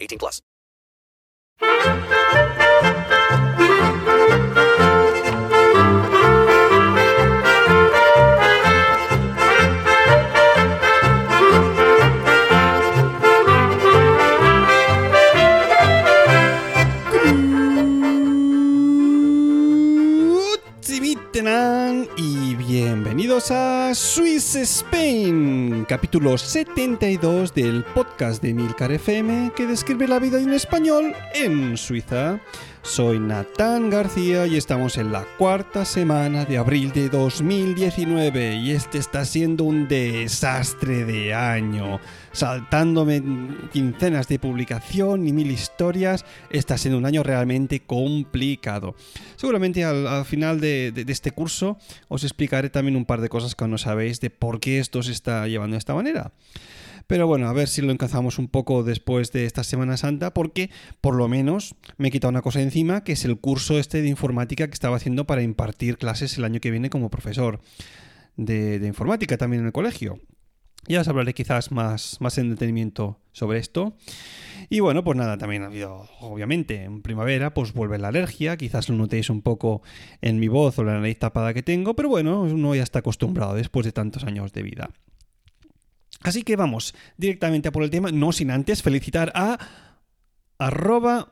18 0.00 0.18
plus. 0.18 0.40
Bienvenidos 22.68 23.50
a 23.50 23.94
Swiss 23.94 24.54
Spain, 24.54 25.86
capítulo 25.88 26.36
72 26.36 27.54
del 27.54 27.82
podcast 27.82 28.42
de 28.42 28.52
Milcar 28.52 28.92
FM 28.92 29.52
que 29.56 29.66
describe 29.66 30.06
la 30.06 30.18
vida 30.18 30.38
en 30.38 30.52
español 30.52 31.14
en 31.34 31.78
Suiza. 31.78 32.38
Soy 32.88 33.20
Natán 33.20 33.90
García 33.90 34.46
y 34.46 34.56
estamos 34.56 34.96
en 34.96 35.12
la 35.12 35.26
cuarta 35.36 35.84
semana 35.84 36.46
de 36.46 36.56
abril 36.56 36.90
de 36.90 37.10
2019 37.10 38.56
y 38.56 38.70
este 38.70 38.96
está 38.96 39.26
siendo 39.26 39.64
un 39.64 39.88
desastre 39.88 41.04
de 41.04 41.34
año. 41.34 42.00
Saltándome 42.32 43.22
quincenas 43.74 44.26
de 44.26 44.38
publicación 44.38 45.28
y 45.28 45.34
mil 45.34 45.50
historias, 45.50 46.24
está 46.48 46.78
siendo 46.78 46.96
un 46.96 47.04
año 47.04 47.22
realmente 47.22 47.80
complicado. 47.80 48.94
Seguramente 49.36 49.84
al, 49.84 50.24
final 50.24 50.58
de, 50.58 50.90
de, 50.90 51.12
este 51.12 51.30
curso 51.30 51.76
os 52.08 52.24
explicaré 52.24 52.70
también 52.70 52.96
un 52.96 53.04
par 53.04 53.20
de 53.20 53.28
cosas 53.28 53.54
que 53.54 53.68
no 53.68 53.76
sabéis 53.76 54.18
de 54.20 54.30
por 54.30 54.60
qué 54.60 54.78
esto 54.78 55.02
se 55.02 55.12
está 55.12 55.46
llevando 55.46 55.74
de 55.74 55.78
esta 55.78 55.94
manera. 55.94 56.32
Pero 57.08 57.26
bueno, 57.26 57.48
a 57.48 57.54
ver 57.54 57.68
si 57.68 57.80
lo 57.80 57.90
encazamos 57.90 58.38
un 58.38 58.48
poco 58.48 58.82
después 58.82 59.32
de 59.32 59.46
esta 59.46 59.64
Semana 59.64 59.96
Santa, 59.96 60.34
porque 60.34 60.68
por 61.00 61.14
lo 61.14 61.26
menos 61.26 61.74
me 61.96 62.08
he 62.08 62.10
quitado 62.10 62.28
una 62.28 62.42
cosa 62.42 62.60
encima, 62.60 63.02
que 63.02 63.12
es 63.12 63.24
el 63.24 63.40
curso 63.40 63.78
este 63.78 64.02
de 64.02 64.08
informática 64.08 64.66
que 64.66 64.74
estaba 64.74 64.96
haciendo 64.96 65.26
para 65.26 65.40
impartir 65.40 65.96
clases 65.96 66.36
el 66.36 66.44
año 66.44 66.60
que 66.60 66.70
viene 66.70 66.90
como 66.90 67.08
profesor 67.08 67.60
de, 68.36 68.86
informática 68.86 69.38
también 69.38 69.60
en 69.60 69.68
el 69.68 69.72
colegio. 69.72 70.20
Ya 70.86 71.00
os 71.00 71.08
hablaré 71.08 71.32
quizás 71.32 71.72
más, 71.72 72.18
más 72.20 72.36
en 72.36 72.50
detenimiento 72.50 73.18
sobre 73.32 73.58
esto. 73.58 73.96
Y 74.68 74.80
bueno, 74.80 75.02
pues 75.02 75.16
nada, 75.16 75.38
también 75.38 75.62
ha 75.62 75.66
habido, 75.66 76.10
obviamente, 76.20 76.84
en 76.84 77.00
primavera, 77.00 77.54
pues 77.54 77.72
vuelve 77.72 77.96
la 77.96 78.08
alergia, 78.08 78.58
quizás 78.58 78.90
lo 78.90 78.96
notéis 78.96 79.30
un 79.30 79.40
poco 79.40 79.80
en 80.20 80.38
mi 80.38 80.48
voz 80.48 80.78
o 80.78 80.84
la 80.84 80.92
nariz 80.92 81.18
tapada 81.18 81.54
que 81.54 81.62
tengo, 81.62 81.96
pero 81.96 82.10
bueno, 82.10 82.42
uno 82.42 82.74
ya 82.74 82.82
está 82.82 82.98
acostumbrado 82.98 83.54
después 83.54 83.86
de 83.86 83.92
tantos 83.92 84.24
años 84.24 84.52
de 84.52 84.62
vida. 84.62 84.90
Así 86.22 86.42
que 86.42 86.56
vamos 86.56 86.94
directamente 87.16 87.68
a 87.68 87.72
por 87.72 87.82
el 87.82 87.90
tema, 87.90 88.10
no 88.10 88.32
sin 88.32 88.50
antes 88.50 88.82
felicitar 88.82 89.32
a 89.34 89.58
arroba 90.58 91.28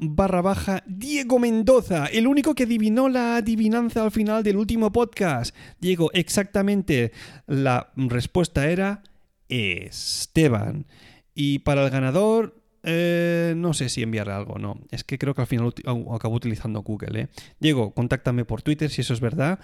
Diego 0.86 1.38
Mendoza, 1.40 2.06
el 2.06 2.28
único 2.28 2.54
que 2.54 2.62
adivinó 2.62 3.08
la 3.08 3.36
adivinanza 3.36 4.04
al 4.04 4.12
final 4.12 4.44
del 4.44 4.56
último 4.56 4.92
podcast. 4.92 5.54
Diego, 5.80 6.10
exactamente 6.14 7.12
la 7.46 7.92
respuesta 7.96 8.70
era 8.70 9.02
Esteban. 9.48 10.86
Y 11.34 11.58
para 11.58 11.84
el 11.84 11.90
ganador, 11.90 12.62
eh, 12.84 13.54
no 13.56 13.74
sé 13.74 13.88
si 13.88 14.02
enviarle 14.02 14.32
algo 14.32 14.58
no. 14.58 14.78
Es 14.90 15.02
que 15.02 15.18
creo 15.18 15.34
que 15.34 15.42
al 15.42 15.48
final 15.48 15.74
acabo 16.14 16.36
utilizando 16.36 16.82
Google. 16.82 17.20
¿eh? 17.20 17.28
Diego, 17.58 17.92
contáctame 17.92 18.44
por 18.44 18.62
Twitter 18.62 18.90
si 18.90 19.00
eso 19.00 19.12
es 19.12 19.20
verdad. 19.20 19.58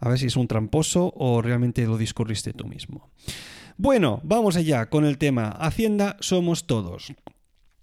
A 0.00 0.08
ver 0.08 0.18
si 0.18 0.26
es 0.26 0.36
un 0.36 0.48
tramposo 0.48 1.12
o 1.16 1.40
realmente 1.40 1.86
lo 1.86 1.96
discurriste 1.96 2.52
tú 2.52 2.66
mismo. 2.66 3.10
Bueno, 3.76 4.20
vamos 4.22 4.54
allá 4.56 4.86
con 4.86 5.04
el 5.04 5.18
tema 5.18 5.48
Hacienda 5.48 6.16
somos 6.20 6.68
todos. 6.68 7.12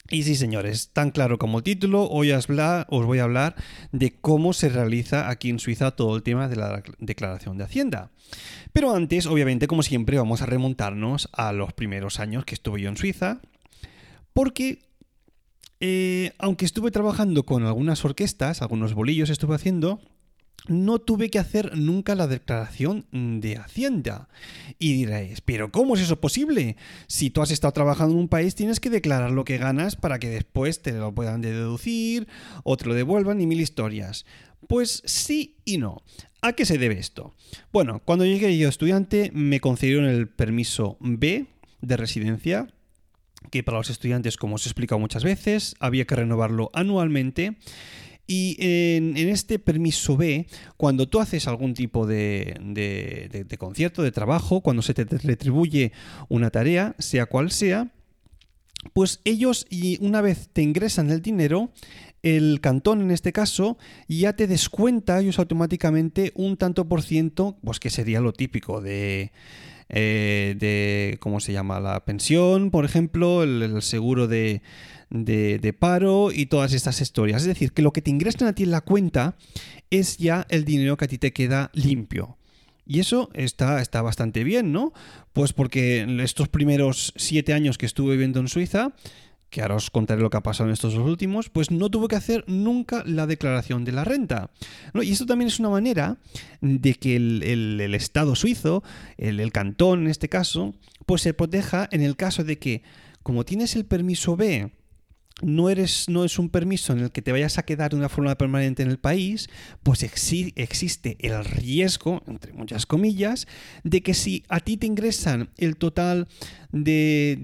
Y 0.09 0.24
sí, 0.24 0.35
señores, 0.35 0.91
tan 0.94 1.12
claro 1.12 1.38
como 1.38 1.57
el 1.57 1.63
título, 1.66 2.07
hoy 2.07 2.31
os, 2.31 2.47
voy 2.47 3.19
a 3.19 3.24
hablar 3.24 3.56
de 3.91 4.13
cómo 4.19 4.53
se 4.53 4.69
realiza 4.69 5.30
aquí 5.30 5.50
en 5.50 5.59
Suiza 5.59 5.91
todo 5.91 6.16
el 6.16 6.24
tema 6.24 6.47
de 6.47 6.56
la 6.56 6.81
declaración 7.00 7.57
de 7.57 7.66
Hacienda. 7.66 8.09
Pero 8.72 8.96
antes, 8.96 9.25
obviamente, 9.25 9.68
como 9.68 9.84
siempre, 9.84 10.18
vamos 10.18 10.41
a 10.41 10.46
remontarnos 10.46 11.28
a 11.34 11.51
los 11.51 11.74
primeros 11.74 12.22
años 12.22 12.46
que 12.46 12.56
estuve 12.56 12.81
yo 12.81 12.88
en 12.88 12.96
Suiza, 12.96 13.41
porque 14.34 14.80
eh, 15.81 16.31
aunque 16.38 16.63
estuve 16.63 16.91
trabajando 16.91 17.44
con 17.44 17.66
algunas 17.66 18.06
orquestas, 18.06 18.62
algunos 18.62 18.94
bolillos 18.94 19.30
estuve 19.30 19.56
haciendo, 19.56 20.00
no 20.68 21.00
tuve 21.00 21.30
que 21.30 21.40
hacer 21.40 21.78
nunca 21.78 22.16
la 22.16 22.28
declaración 22.28 23.06
de 23.12 23.58
Hacienda. 23.58 24.30
Y 24.80 24.94
diréis, 24.94 25.42
pero 25.42 25.72
¿cómo 25.72 25.96
es 25.96 26.02
eso 26.02 26.20
posible? 26.20 26.78
Si 27.08 27.30
tú 27.30 27.42
has 27.42 27.52
estado 27.52 27.74
trabajando 27.74 28.14
en 28.14 28.22
un 28.22 28.28
país, 28.28 28.56
tienes 28.56 28.80
que 28.80 28.90
declarar 28.90 29.32
lo 29.32 29.44
que 29.44 29.58
ganas 29.58 29.96
para 29.96 30.20
que 30.20 30.30
después 30.30 30.82
te 30.82 30.92
lo 30.94 31.14
puedan 31.14 31.42
deducir 31.42 32.28
o 32.64 32.78
te 32.78 32.86
lo 32.86 32.94
devuelvan 32.94 33.42
y 33.42 33.48
mil 33.48 33.62
historias. 33.62 34.26
Pues 34.68 35.02
sí 35.06 35.58
y 35.66 35.78
no. 35.78 36.04
¿A 36.42 36.54
qué 36.54 36.66
se 36.66 36.78
debe 36.78 36.98
esto? 36.98 37.36
Bueno, 37.72 38.02
cuando 38.04 38.26
llegué 38.26 38.58
yo 38.58 38.70
estudiante 38.70 39.32
me 39.34 39.60
concedieron 39.60 40.06
el 40.06 40.28
permiso 40.28 40.98
B 41.00 41.46
de 41.82 41.98
residencia, 41.98 42.68
que 43.50 43.64
para 43.64 43.78
los 43.78 43.90
estudiantes, 43.90 44.38
como 44.38 44.56
os 44.56 44.66
he 44.66 44.70
explicado 44.70 45.00
muchas 45.00 45.24
veces, 45.24 45.76
había 45.80 46.06
que 46.06 46.16
renovarlo 46.16 46.70
anualmente. 46.74 47.58
Y 48.28 48.56
en, 48.59 49.18
este 49.18 49.59
permiso 49.59 50.16
B, 50.16 50.48
cuando 50.78 51.08
tú 51.08 51.20
haces 51.20 51.48
algún 51.48 51.74
tipo 51.74 52.08
de, 52.08 52.58
de, 52.62 53.58
concierto, 53.58 54.04
de 54.04 54.12
trabajo, 54.12 54.62
cuando 54.62 54.82
se 54.82 54.94
te 54.94 55.04
retribuye 55.04 55.92
una 56.30 56.50
tarea, 56.50 56.96
sea 56.98 57.26
cual 57.26 57.52
sea, 57.52 57.92
pues 58.94 59.20
ellos, 59.26 59.68
y 59.70 60.04
una 60.04 60.22
vez 60.22 60.50
te 60.54 60.62
ingresan 60.62 61.10
el 61.12 61.22
dinero, 61.22 61.72
el 62.24 62.60
cantón 62.62 63.02
en 63.02 63.12
este 63.12 63.34
caso 63.34 63.78
ya 64.08 64.34
te 64.34 64.48
descuenta 64.48 65.20
ellos 65.20 65.40
automáticamente 65.40 66.31
un 66.36 66.56
tanto 66.58 66.88
por 66.88 67.02
ciento, 67.02 67.58
pues 67.64 67.80
que 67.80 67.90
sería 67.90 68.22
lo 68.22 68.31
típico 68.31 68.80
de, 68.81 69.31
eh, 69.90 70.56
de 70.58 71.18
¿cómo 71.20 71.40
se 71.40 71.54
llama? 71.54 71.80
La 71.80 72.06
pensión, 72.06 72.72
por 72.72 72.86
ejemplo, 72.86 73.44
el 73.44 73.81
seguro 73.81 74.28
de, 74.28 74.62
de, 75.12 75.76
paro 75.78 76.32
y 76.32 76.48
todas 76.48 76.74
estas 76.74 77.02
historias. 77.02 77.42
Es 77.42 77.48
decir, 77.48 77.74
que 77.74 77.82
lo 77.82 77.94
que 77.94 78.02
te 78.02 78.10
ingresan 78.10 78.48
a 78.48 78.54
ti 78.54 78.64
en 78.64 78.72
la 78.72 78.82
cuenta 78.82 79.36
es 79.90 80.18
ya 80.18 80.48
el 80.50 80.66
dinero 80.66 80.98
que 80.98 81.06
a 81.06 81.08
ti 81.08 81.18
te 81.18 81.34
queda 81.34 81.70
limpio. 81.74 82.38
Y 82.88 83.00
eso 83.00 83.30
está, 83.34 83.82
está 83.82 84.02
bastante 84.02 84.44
bien, 84.44 84.72
¿no? 84.72 84.92
Pues 85.34 85.54
porque 85.54 86.06
estos 86.22 86.50
primeros 86.50 87.14
siete 87.16 87.54
años 87.54 87.78
que 87.78 87.86
estuve 87.86 88.14
viviendo 88.14 88.40
en 88.40 88.48
Suiza, 88.48 88.94
que 89.50 89.62
ahora 89.62 89.76
os 89.76 89.92
contaré 89.92 90.22
lo 90.22 90.30
que 90.30 90.38
ha 90.38 90.44
pasado 90.44 90.70
en 90.70 90.74
estos 90.74 90.94
dos 90.94 91.06
últimos, 91.06 91.50
pues 91.50 91.72
no 91.72 91.90
tuve 91.90 92.08
que 92.08 92.16
hacer 92.16 92.44
nunca 92.48 93.04
la 93.06 93.28
declaración 93.28 93.86
de 93.86 93.92
la 93.92 94.04
renta. 94.04 94.50
Y 94.94 95.12
esto 95.12 95.26
también 95.26 95.48
es 95.50 95.60
una 95.60 95.70
manera 95.70 96.18
de 96.62 96.94
que 96.96 97.18
el, 97.18 97.94
Estado 97.94 98.36
suizo, 98.36 98.82
el, 99.18 99.40
el, 99.40 99.52
cantón 99.52 100.04
en 100.04 100.08
este 100.08 100.30
caso, 100.30 100.74
pues 101.06 101.22
se 101.22 101.34
proteja 101.34 101.88
en 101.92 102.02
el 102.02 102.16
caso 102.16 102.44
de 102.44 102.58
que, 102.58 102.82
como 103.24 103.46
tienes 103.46 103.76
el 103.76 103.86
permiso 103.86 104.36
B, 104.38 104.72
no, 105.42 105.69
eres, 105.69 106.08
no 106.08 106.24
es 106.24 106.38
un 106.40 106.50
permiso 106.50 106.94
en 106.94 107.00
el 107.00 107.12
que 107.12 107.22
te 107.22 107.31
vayas 107.31 107.57
a 107.57 107.63
quedar 107.63 107.92
de 107.92 107.98
una 107.98 108.10
forma 108.10 108.36
permanente 108.36 108.83
en 108.83 108.89
el 108.89 109.00
país, 109.00 109.50
pues 109.83 110.04
existe 110.04 111.18
el 111.19 111.44
riesgo, 111.45 112.22
entre 112.28 112.54
muchas 112.54 112.86
comillas, 112.86 113.48
de 113.83 114.01
que 114.01 114.13
si 114.13 114.44
a 114.50 114.60
ti 114.60 114.78
te 114.78 114.88
ingresan 114.88 115.50
el 115.57 115.78
total 115.78 116.28
de, 116.72 117.38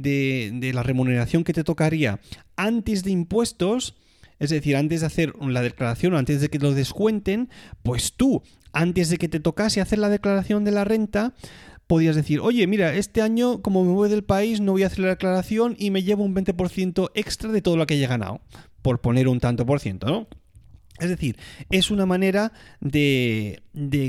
de 0.54 0.74
la 0.74 0.84
remuneración 0.84 1.44
que 1.44 1.54
te 1.54 1.64
tocaría 1.64 2.20
antes 2.56 3.04
de 3.04 3.12
impuestos, 3.12 3.96
es 4.40 4.52
decir, 4.52 4.76
antes 4.76 5.02
de 5.02 5.08
hacer 5.08 5.34
la 5.42 5.62
declaración 5.62 6.14
o 6.14 6.18
antes 6.18 6.42
de 6.42 6.50
que 6.50 6.60
lo 6.60 6.74
descuenten, 6.74 7.50
pues 7.84 8.14
tú, 8.14 8.44
antes 8.72 9.10
de 9.10 9.18
que 9.18 9.30
te 9.30 9.40
tocase 9.40 9.82
hacer 9.82 10.00
la 10.00 10.10
declaración 10.10 10.64
de 10.64 10.72
la 10.72 10.84
renta, 10.84 11.34
podías 11.88 12.16
decir, 12.16 12.40
oye, 12.42 12.68
mira, 12.68 12.94
este 12.94 13.22
año 13.22 13.62
como 13.62 13.84
me 13.84 13.94
voy 13.94 14.10
del 14.10 14.24
país 14.24 14.62
no 14.62 14.74
voy 14.74 14.84
a 14.84 14.88
hacer 14.88 15.00
la 15.00 15.10
declaración 15.10 15.76
y 15.80 15.90
me 15.90 16.04
llevo 16.04 16.24
un 16.24 16.36
20% 16.36 17.12
extra 17.16 17.52
de 17.52 17.62
todo 17.62 17.78
lo 17.78 17.88
que 17.88 17.96
haya 17.96 18.08
ganado, 18.08 18.42
por 18.82 19.02
poner 19.02 19.28
un 19.28 19.40
tanto 19.40 19.66
por 19.66 19.80
ciento, 19.80 20.08
¿no? 20.08 20.28
Es 21.00 21.10
decir, 21.10 21.38
es 21.70 21.92
una 21.92 22.08
manera 22.08 22.52
de, 22.80 23.62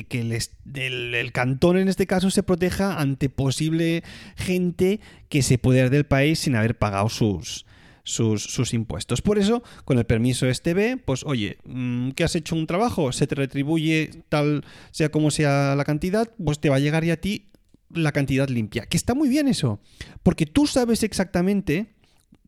que 0.08 0.20
el, 0.20 1.14
el, 1.14 1.32
cantón 1.32 1.76
en 1.76 1.88
este 1.88 2.06
caso 2.06 2.30
se 2.30 2.42
proteja 2.42 2.98
ante 2.98 3.28
posible 3.28 4.02
gente 4.36 5.00
que 5.28 5.42
se 5.42 5.58
puede 5.58 5.80
ir 5.84 5.90
del 5.90 6.06
país 6.06 6.38
sin 6.38 6.56
haber 6.56 6.78
pagado 6.78 7.10
sus, 7.10 7.66
sus, 8.04 8.42
sus 8.42 8.72
impuestos. 8.72 9.20
Por 9.20 9.38
eso, 9.38 9.62
con 9.84 9.98
el 9.98 10.06
permiso 10.06 10.46
este 10.46 10.72
B, 10.72 10.96
pues 10.96 11.24
oye, 11.24 11.58
mm, 11.64 12.12
que 12.12 12.24
has 12.24 12.34
hecho 12.34 12.56
un 12.56 12.66
trabajo, 12.66 13.12
se 13.12 13.26
te 13.26 13.34
retribuye 13.34 14.10
tal, 14.30 14.64
sea 14.90 15.10
como 15.10 15.30
sea 15.30 15.74
la 15.76 15.84
cantidad, 15.84 16.32
pues 16.42 16.58
te 16.58 16.70
va 16.70 16.76
a 16.76 16.80
llegar 16.80 17.04
ya 17.04 17.14
a 17.14 17.16
ti 17.18 17.48
la 17.90 18.12
cantidad 18.12 18.48
limpia. 18.48 18.86
Que 18.86 18.96
está 18.96 19.14
muy 19.14 19.28
bien 19.28 19.48
eso, 19.48 19.80
porque 20.22 20.46
tú 20.46 20.66
sabes 20.66 21.02
exactamente 21.02 21.94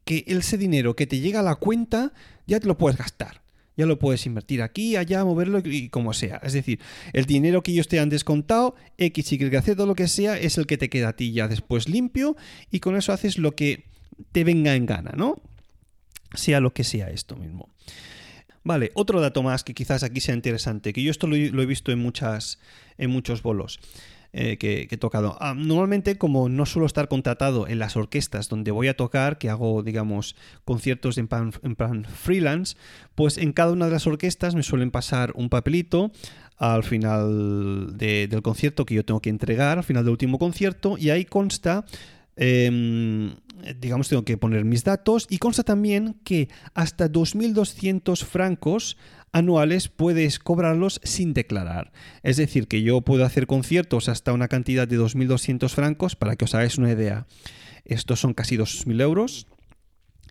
que 0.05 0.25
ese 0.27 0.59
dinero 0.59 0.97
que 0.97 1.07
te 1.07 1.21
llega 1.21 1.41
a 1.41 1.45
la 1.45 1.57
cuenta 1.57 2.13
ya 2.47 2.61
te 2.61 2.67
lo 2.67 2.79
puedes 2.79 2.99
gastar. 2.99 3.43
Ya 3.77 3.87
lo 3.87 3.99
puedes 3.99 4.27
invertir 4.27 4.61
aquí, 4.61 4.97
allá, 4.97 5.25
moverlo 5.25 5.63
y 5.65 5.89
como 5.89 6.13
sea. 6.13 6.39
Es 6.43 6.53
decir, 6.53 6.81
el 7.15 7.25
dinero 7.25 7.63
que 7.63 7.73
ellos 7.73 7.89
te 7.89 7.99
han 7.99 8.11
descontado, 8.11 8.75
X, 8.99 9.33
Y, 9.33 9.39
Z, 9.39 9.87
lo 9.87 9.95
que 9.95 10.07
sea, 10.07 10.37
es 10.37 10.59
el 10.59 10.67
que 10.67 10.77
te 10.77 10.91
queda 10.91 11.11
a 11.11 11.17
ti 11.17 11.33
ya 11.33 11.49
después 11.49 11.89
limpio 11.89 12.37
y 12.71 12.81
con 12.81 12.97
eso 12.97 13.13
haces 13.13 13.39
lo 13.39 13.53
que 13.53 13.87
te 14.33 14.45
venga 14.45 14.75
en 14.75 14.85
gana, 14.85 15.13
¿no? 15.17 15.41
Sea 16.35 16.61
lo 16.61 16.75
que 16.75 16.85
sea 16.85 17.09
esto 17.09 17.37
mismo. 17.37 17.71
Vale, 18.63 18.91
otro 18.95 19.21
dato 19.21 19.43
más 19.43 19.65
que 19.65 19.73
quizás 19.73 20.03
aquí 20.03 20.21
sea 20.21 20.35
interesante, 20.35 20.93
que 20.93 21.03
yo 21.03 21.11
esto 21.11 21.27
lo, 21.27 21.37
he 21.37 21.67
visto 21.67 21.93
en, 21.93 21.99
muchas, 22.01 22.59
en 22.99 23.11
muchos 23.11 23.43
bolos. 23.43 23.81
Eh, 24.32 24.59
que, 24.59 24.87
he 24.88 24.97
tocado. 24.97 25.37
Ah, 25.41 25.55
normalmente, 25.56 26.17
como 26.17 26.49
no 26.49 26.65
suelo 26.65 26.87
estar 26.87 27.09
contratado 27.09 27.67
en 27.67 27.81
las 27.81 27.97
orquestas 27.97 28.49
donde 28.49 28.71
voy 28.71 28.87
a 28.87 28.97
tocar, 28.97 29.38
que 29.38 29.50
hago, 29.50 29.82
digamos, 29.82 30.37
conciertos 30.65 31.19
en 31.19 31.27
plan, 31.27 31.53
en 31.65 31.75
plan 31.75 32.05
freelance, 32.05 32.77
pues 33.17 33.38
en 33.38 33.53
cada 33.53 33.73
una 33.73 33.87
de 33.87 33.93
las 33.93 34.06
orquestas 34.06 34.55
me 34.55 34.62
suelen 34.62 34.93
pasar 34.93 35.32
un 35.35 35.49
papelito 35.49 36.12
al 36.59 36.85
final 36.85 37.97
del 37.97 38.43
concierto 38.43 38.85
que 38.85 38.94
yo 38.94 39.05
tengo 39.05 39.21
que 39.21 39.31
entregar, 39.31 39.79
al 39.79 39.85
final 39.85 40.05
del 40.05 40.12
último 40.12 40.38
concierto, 40.38 40.97
y 40.97 41.11
ahí 41.11 41.25
consta 41.25 41.85
em, 42.41 43.37
digamos, 43.79 44.09
tengo 44.09 44.25
que 44.25 44.39
poner 44.39 44.65
mis 44.65 44.83
datos 44.83 45.27
y 45.29 45.39
consta 45.39 45.63
también 45.63 46.17
que 46.25 46.49
hasta 46.75 47.09
2.200 47.09 48.25
francos 48.25 48.97
anuales 49.33 49.89
puedes 49.89 50.39
cobrarlos 50.39 51.01
sin 51.05 51.35
declarar. 51.35 51.93
Es 52.23 52.39
decir, 52.39 52.67
que 52.67 52.83
yo 52.83 53.03
puedo 53.03 53.25
hacer 53.25 53.47
conciertos 53.47 54.09
hasta 54.09 54.33
una 54.33 54.49
cantidad 54.49 54.89
de 54.89 54.99
2.200 54.99 55.69
francos, 55.69 56.17
para 56.17 56.35
que 56.37 56.47
os 56.47 56.55
hagáis 56.55 56.79
una 56.79 56.91
idea. 56.91 57.27
Estos 57.85 58.21
son 58.21 58.35
casi 58.35 58.57
2.000 58.57 59.01
euros 59.03 59.47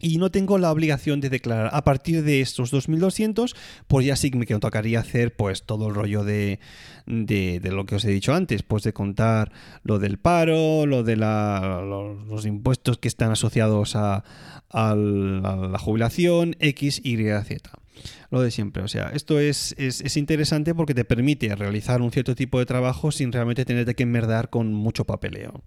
y 0.02 0.18
no 0.18 0.32
tengo 0.32 0.58
la 0.58 0.72
obligación 0.72 1.22
de 1.22 1.30
declarar. 1.30 1.70
A 1.74 1.84
partir 1.84 2.24
de 2.24 2.42
estos 2.42 2.72
2200, 2.72 3.56
pues 3.88 4.06
ya 4.06 4.16
sí 4.16 4.32
que 4.32 4.38
me 4.38 4.46
tocaría 4.46 5.00
hacer 5.00 5.36
pues 5.36 5.64
todo 5.64 5.88
el 5.88 5.96
rollo 5.96 6.24
de, 6.24 6.60
de, 7.06 7.60
lo 7.72 7.86
que 7.86 7.96
os 7.96 8.06
he 8.06 8.10
dicho 8.10 8.34
antes, 8.34 8.64
pues 8.64 8.84
de 8.84 8.94
contar 8.94 9.52
lo 9.84 10.00
del 10.00 10.18
paro, 10.18 10.86
lo 10.86 11.04
de 11.04 11.16
los, 11.16 12.46
impuestos 12.46 12.98
que 12.98 13.08
están 13.08 13.32
asociados 13.32 13.96
a, 13.96 14.24
la 14.72 15.80
jubilación, 15.80 16.56
X, 16.60 17.02
Y, 17.04 17.18
Z. 17.18 17.72
Lo 18.30 18.42
de 18.42 18.52
siempre. 18.52 18.84
O 18.84 18.88
sea, 18.88 19.10
esto 19.10 19.40
es, 19.40 19.76
es, 19.78 20.02
es, 20.02 20.16
interesante 20.16 20.74
porque 20.76 20.94
te 20.94 21.04
permite 21.04 21.54
realizar 21.56 22.02
un 22.02 22.12
cierto 22.12 22.36
tipo 22.36 22.60
de 22.60 22.66
trabajo 22.66 23.12
sin 23.12 23.32
realmente 23.32 23.66
tenerte 23.66 23.96
que 23.96 24.04
enmerdar 24.04 24.50
con 24.50 24.72
mucho 24.74 25.06
papeleo. 25.06 25.64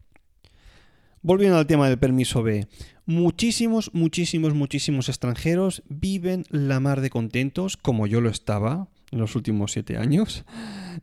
Volviendo 1.24 1.56
al 1.56 1.68
tema 1.68 1.88
del 1.88 2.00
permiso 2.00 2.42
B, 2.42 2.66
muchísimos, 3.06 3.94
muchísimos, 3.94 4.54
muchísimos 4.54 5.08
extranjeros 5.08 5.84
viven 5.88 6.44
la 6.50 6.80
mar 6.80 7.00
de 7.00 7.10
contentos, 7.10 7.76
como 7.76 8.08
yo 8.08 8.20
lo 8.20 8.28
estaba 8.28 8.88
en 9.12 9.20
los 9.20 9.36
últimos 9.36 9.70
siete 9.70 9.96
años, 9.96 10.44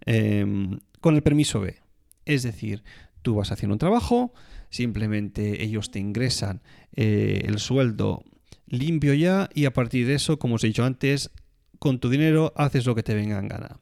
em, 0.06 0.80
con 1.00 1.16
el 1.16 1.24
permiso 1.24 1.62
B. 1.62 1.78
Es 2.26 2.44
decir, 2.44 2.84
tú 3.22 3.36
vas 3.36 3.54
haciendo 3.54 3.76
un 3.76 3.80
trabajo, 3.80 4.34
simplemente 4.70 5.64
ellos 5.64 5.90
te 5.90 6.00
ingresan 6.00 6.62
eh, 6.98 7.44
el 7.46 7.60
sueldo 7.60 8.26
limpio 8.68 9.14
ya 9.14 9.50
y 9.54 9.66
a 9.66 9.74
partir 9.74 10.06
de 10.06 10.16
eso, 10.16 10.38
como 10.38 10.56
os 10.56 10.64
he 10.66 10.68
dicho 10.68 10.84
antes, 10.84 11.32
con 11.80 12.00
tu 12.00 12.10
dinero 12.10 12.52
haces 12.58 12.86
lo 12.86 12.94
que 12.94 13.04
te 13.04 13.14
venga 13.14 13.40
en 13.40 13.48
gana. 13.48 13.80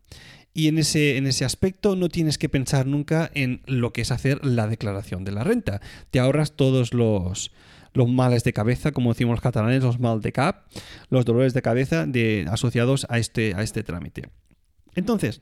Y 0.58 0.70
en 0.70 0.80
ese, 0.80 1.18
en 1.18 1.28
ese 1.28 1.46
aspecto 1.46 1.96
no 1.96 2.10
tienes 2.10 2.40
que 2.40 2.50
pensar 2.50 2.88
nunca 2.88 3.30
en 3.36 3.62
lo 3.68 3.94
que 3.94 4.02
es 4.02 4.10
hacer 4.10 4.44
la 4.44 4.66
declaración 4.66 5.24
de 5.24 5.32
la 5.32 5.44
renta. 5.44 5.82
Te 6.10 6.18
ahorras 6.18 6.54
todos 6.54 6.96
los, 6.96 7.52
los 7.94 8.10
males 8.10 8.44
de 8.44 8.54
cabeza, 8.54 8.92
como 8.92 9.14
decimos 9.14 9.34
los 9.34 9.42
catalanes, 9.42 9.84
los 9.84 10.00
mal 10.00 10.20
de 10.20 10.32
cap, 10.32 10.66
los 11.12 11.26
dolores 11.26 11.54
de 11.54 11.62
cabeza 11.62 12.08
de, 12.08 12.48
asociados 12.50 13.06
a 13.12 13.20
este, 13.20 13.54
a 13.54 13.62
este 13.62 13.84
trámite. 13.84 14.30
Entonces, 14.96 15.42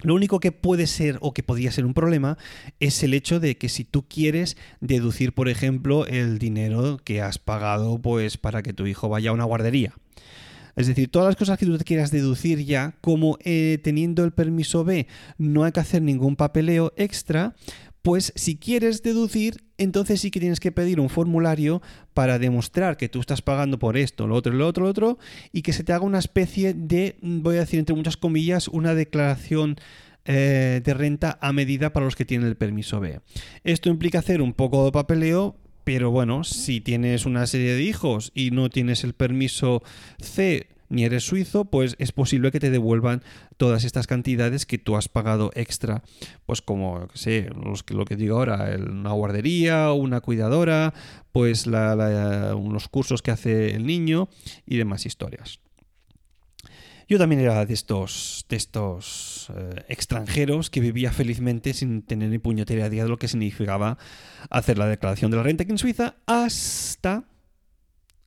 lo 0.00 0.14
único 0.14 0.40
que 0.40 0.50
puede 0.50 0.86
ser 0.86 1.18
o 1.20 1.34
que 1.34 1.42
podría 1.42 1.70
ser 1.70 1.84
un 1.84 1.92
problema 1.92 2.38
es 2.80 3.02
el 3.02 3.12
hecho 3.12 3.40
de 3.40 3.58
que 3.58 3.68
si 3.68 3.84
tú 3.84 4.08
quieres 4.08 4.56
deducir, 4.80 5.34
por 5.34 5.50
ejemplo, 5.50 6.06
el 6.06 6.38
dinero 6.38 6.98
que 7.04 7.20
has 7.20 7.36
pagado 7.36 8.00
pues 8.00 8.38
para 8.38 8.62
que 8.62 8.72
tu 8.72 8.86
hijo 8.86 9.10
vaya 9.10 9.28
a 9.28 9.34
una 9.34 9.44
guardería. 9.44 9.92
Es 10.76 10.86
decir, 10.86 11.08
todas 11.08 11.28
las 11.28 11.36
cosas 11.36 11.58
que 11.58 11.66
tú 11.66 11.78
te 11.78 11.84
quieras 11.84 12.10
deducir 12.10 12.64
ya, 12.64 12.96
como 13.00 13.38
eh, 13.44 13.78
teniendo 13.82 14.24
el 14.24 14.32
permiso 14.32 14.84
B 14.84 15.06
no 15.38 15.64
hay 15.64 15.72
que 15.72 15.80
hacer 15.80 16.02
ningún 16.02 16.36
papeleo 16.36 16.92
extra, 16.96 17.54
pues 18.02 18.32
si 18.36 18.56
quieres 18.56 19.02
deducir, 19.02 19.64
entonces 19.78 20.20
sí 20.20 20.30
que 20.30 20.38
tienes 20.38 20.60
que 20.60 20.72
pedir 20.72 21.00
un 21.00 21.08
formulario 21.08 21.80
para 22.12 22.38
demostrar 22.38 22.98
que 22.98 23.08
tú 23.08 23.20
estás 23.20 23.40
pagando 23.40 23.78
por 23.78 23.96
esto, 23.96 24.26
lo 24.26 24.34
otro, 24.34 24.52
lo 24.52 24.66
otro, 24.66 24.84
lo 24.84 24.90
otro, 24.90 25.18
y 25.52 25.62
que 25.62 25.72
se 25.72 25.84
te 25.84 25.94
haga 25.94 26.04
una 26.04 26.18
especie 26.18 26.74
de, 26.74 27.16
voy 27.22 27.56
a 27.56 27.60
decir 27.60 27.78
entre 27.78 27.96
muchas 27.96 28.18
comillas, 28.18 28.68
una 28.68 28.94
declaración 28.94 29.76
eh, 30.26 30.82
de 30.84 30.94
renta 30.94 31.38
a 31.40 31.52
medida 31.54 31.92
para 31.94 32.04
los 32.04 32.14
que 32.14 32.26
tienen 32.26 32.48
el 32.48 32.56
permiso 32.56 33.00
B. 33.00 33.20
Esto 33.62 33.88
implica 33.88 34.18
hacer 34.18 34.42
un 34.42 34.52
poco 34.52 34.84
de 34.84 34.92
papeleo, 34.92 35.56
pero 35.84 36.10
bueno, 36.10 36.44
si 36.44 36.80
tienes 36.80 37.26
una 37.26 37.46
serie 37.46 37.74
de 37.74 37.82
hijos 37.82 38.32
y 38.34 38.50
no 38.50 38.70
tienes 38.70 39.04
el 39.04 39.12
permiso 39.12 39.82
C 40.18 40.68
ni 40.88 41.04
eres 41.04 41.24
suizo, 41.24 41.64
pues 41.64 41.96
es 41.98 42.12
posible 42.12 42.50
que 42.50 42.60
te 42.60 42.70
devuelvan 42.70 43.22
todas 43.56 43.84
estas 43.84 44.06
cantidades 44.06 44.66
que 44.66 44.78
tú 44.78 44.96
has 44.96 45.08
pagado 45.08 45.50
extra, 45.54 46.02
pues 46.46 46.62
como, 46.62 47.08
sé, 47.14 47.50
lo 47.88 48.04
que 48.04 48.16
digo 48.16 48.38
ahora, 48.38 48.76
una 48.78 49.12
guardería, 49.12 49.92
una 49.92 50.20
cuidadora, 50.20 50.94
pues 51.32 51.66
unos 51.66 52.88
cursos 52.88 53.22
que 53.22 53.30
hace 53.30 53.74
el 53.74 53.86
niño 53.86 54.28
y 54.66 54.76
demás 54.76 55.06
historias. 55.06 55.60
Yo 57.08 57.18
también 57.18 57.40
era 57.40 57.66
de 57.66 57.74
estos, 57.74 58.46
de 58.48 58.56
estos 58.56 59.50
eh, 59.54 59.84
extranjeros 59.88 60.70
que 60.70 60.80
vivía 60.80 61.12
felizmente 61.12 61.74
sin 61.74 62.02
tener 62.02 62.30
ni 62.30 62.38
puñetera 62.38 62.86
idea 62.86 63.04
de 63.04 63.08
lo 63.08 63.18
que 63.18 63.28
significaba 63.28 63.98
hacer 64.50 64.78
la 64.78 64.86
declaración 64.86 65.30
de 65.30 65.36
la 65.36 65.42
renta 65.42 65.64
aquí 65.64 65.72
en 65.72 65.78
Suiza 65.78 66.16
hasta 66.26 67.24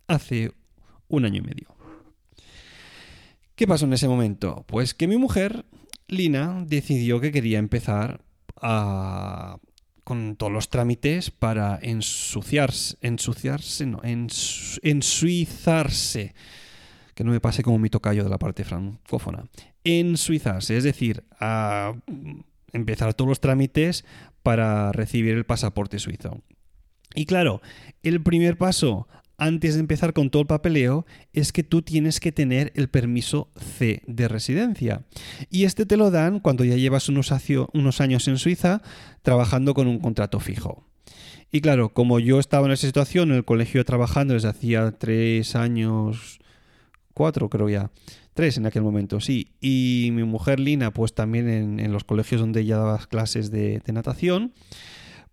hace 0.07 0.51
un 1.07 1.25
año 1.25 1.39
y 1.39 1.41
medio. 1.41 1.75
¿Qué 3.55 3.67
pasó 3.67 3.85
en 3.85 3.93
ese 3.93 4.07
momento? 4.07 4.65
Pues 4.67 4.93
que 4.93 5.07
mi 5.07 5.17
mujer, 5.17 5.65
Lina, 6.07 6.63
decidió 6.67 7.19
que 7.19 7.31
quería 7.31 7.57
empezar 7.57 8.21
a, 8.61 9.57
con 10.03 10.35
todos 10.35 10.51
los 10.51 10.69
trámites 10.69 11.31
para 11.31 11.79
ensuciarse, 11.81 12.97
ensuciarse, 13.01 13.87
no, 13.87 14.01
ensuizarse 14.83 16.35
que 17.17 17.23
no 17.23 17.31
me 17.31 17.41
pase 17.41 17.63
como 17.63 17.79
mi 17.79 17.89
tocayo 17.89 18.23
de 18.23 18.29
la 18.29 18.37
parte 18.37 18.63
francófona, 18.63 19.45
en 19.83 20.17
Suizarse, 20.17 20.77
es 20.77 20.83
decir, 20.83 21.23
a 21.39 21.93
empezar 22.71 23.15
todos 23.15 23.27
los 23.27 23.41
trámites 23.41 24.05
para 24.43 24.91
recibir 24.91 25.33
el 25.33 25.43
pasaporte 25.43 25.97
suizo. 25.97 26.43
Y 27.15 27.25
claro, 27.25 27.59
el 28.03 28.21
primer 28.21 28.55
paso 28.59 29.07
antes 29.39 29.73
de 29.73 29.79
empezar 29.79 30.13
con 30.13 30.29
todo 30.29 30.43
el 30.43 30.47
papeleo 30.47 31.07
es 31.33 31.51
que 31.51 31.63
tú 31.63 31.81
tienes 31.81 32.19
que 32.19 32.31
tener 32.31 32.71
el 32.75 32.87
permiso 32.87 33.49
C 33.55 34.03
de 34.05 34.27
residencia. 34.27 35.01
Y 35.49 35.63
este 35.63 35.87
te 35.87 35.97
lo 35.97 36.11
dan 36.11 36.39
cuando 36.39 36.65
ya 36.65 36.75
llevas 36.75 37.09
unos, 37.09 37.31
unos 37.73 37.99
años 37.99 38.27
en 38.27 38.37
Suiza 38.37 38.83
trabajando 39.23 39.73
con 39.73 39.87
un 39.87 39.97
contrato 39.97 40.39
fijo. 40.39 40.85
Y 41.51 41.61
claro, 41.61 41.89
como 41.89 42.19
yo 42.19 42.39
estaba 42.39 42.67
en 42.67 42.73
esa 42.73 42.85
situación 42.85 43.31
en 43.31 43.37
el 43.37 43.45
colegio 43.45 43.83
trabajando 43.85 44.35
desde 44.35 44.49
hacía 44.49 44.91
tres 44.91 45.55
años, 45.55 46.39
creo 47.49 47.69
ya, 47.69 47.91
tres 48.33 48.57
en 48.57 48.65
aquel 48.65 48.83
momento, 48.83 49.19
sí. 49.19 49.51
Y 49.59 50.09
mi 50.13 50.23
mujer 50.23 50.59
Lina, 50.59 50.91
pues 50.91 51.13
también 51.13 51.79
en, 51.79 51.91
los 51.91 52.03
colegios 52.03 52.41
donde 52.41 52.61
ella 52.61 52.77
daba 52.77 52.97
clases 53.07 53.51
de, 53.51 53.81
natación, 53.87 54.53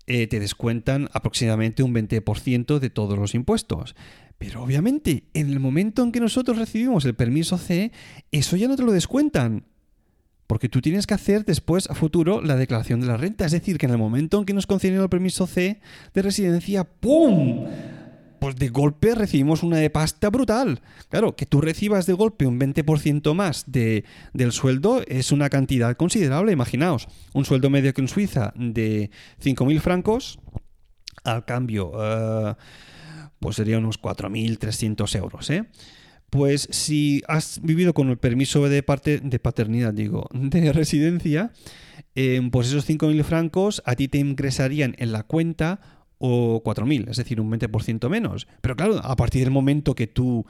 eh, 0.07 0.27
te 0.27 0.41
descuentan 0.41 1.09
aproximadamente 1.13 1.83
un 1.83 1.95
20% 1.95 2.79
de 2.79 2.91
todos 2.91 3.19
los 3.19 3.35
impuestos. 3.35 3.95
Pero 4.39 4.63
obviamente, 4.63 5.25
en 5.35 5.51
el 5.51 5.61
momento 5.61 6.03
en 6.03 6.13
que 6.13 6.21
nosotros 6.21 6.59
recibimos 6.59 7.05
el 7.05 7.15
permiso 7.15 7.59
C, 7.59 7.93
eso 8.33 8.57
ya 8.57 8.69
no 8.69 8.77
te 8.77 8.83
lo 8.83 8.93
descuentan. 8.93 9.67
Porque 10.47 10.69
tú 10.69 10.81
tienes 10.81 11.07
que 11.07 11.15
hacer 11.15 11.45
después, 11.45 11.89
a 11.91 11.95
futuro, 11.95 12.41
la 12.41 12.57
declaración 12.57 13.01
de 13.01 13.07
la 13.07 13.17
renta. 13.17 13.45
Es 13.45 13.53
decir, 13.53 13.79
que 13.79 13.87
en 13.87 13.93
el 13.93 13.99
momento 13.99 14.39
en 14.39 14.47
que 14.47 14.55
nos 14.55 14.67
concedieron 14.67 15.05
el 15.05 15.11
permiso 15.11 15.47
C 15.47 15.81
de 16.13 16.23
residencia, 16.23 16.85
¡pum! 16.85 17.67
Pues 18.41 18.57
de 18.57 18.69
golpe 18.69 19.15
recibimos 19.15 19.63
una 19.63 19.77
de 19.77 19.91
pasta 19.91 20.31
brutal. 20.31 20.81
Claro, 21.11 21.37
que 21.37 21.47
tú 21.47 21.61
recibas 21.61 22.07
de 22.07 22.15
golpe 22.15 22.47
un 22.47 22.59
20% 22.59 23.35
más 23.35 23.65
de, 23.67 24.05
del 24.33 24.53
sueldo 24.53 25.03
es 25.07 25.31
una 25.31 25.51
cantidad 25.51 25.95
considerable. 25.97 26.53
Imaginaos, 26.53 27.07
un 27.35 27.45
sueldo 27.45 27.71
medio 27.71 27.93
que 27.93 28.01
en 28.01 28.09
Suiza 28.09 28.53
de 28.57 29.11
5.000 29.43 29.81
francos, 29.81 30.41
al 31.23 31.45
cambio, 31.45 31.91
uh, 31.91 32.55
pues 33.39 33.57
sería 33.57 33.79
unos 33.79 34.01
4.300 34.01 35.17
euros, 35.17 35.51
¿eh? 35.51 35.67
pues 36.31 36.69
si 36.71 37.23
has 37.27 37.61
vivido 37.63 37.93
con 37.93 38.09
el 38.09 38.17
permiso 38.17 38.69
de, 38.69 38.83
parte, 38.83 39.19
de 39.19 39.39
paternidad, 39.39 39.93
digo, 39.93 40.29
de 40.33 40.73
residencia, 40.73 41.53
em, 42.15 42.51
pues 42.51 42.69
esos 42.69 42.89
5.000 42.89 43.23
francos 43.25 43.83
a 43.85 43.97
ti 43.97 44.09
te 44.09 44.19
ingresarían 44.19 44.95
en 44.99 45.13
la 45.13 45.25
cuenta 45.25 46.00
o 46.21 46.63
4.000, 46.63 47.11
es 47.11 47.17
decir, 47.17 47.41
un 47.41 47.51
20% 47.51 48.09
menos. 48.09 48.47
Pero 48.61 48.77
claro, 48.77 49.01
a 49.03 49.17
partir 49.17 49.43
del 49.43 49.51
momento 49.51 49.97
que 49.97 50.07
tú, 50.07 50.47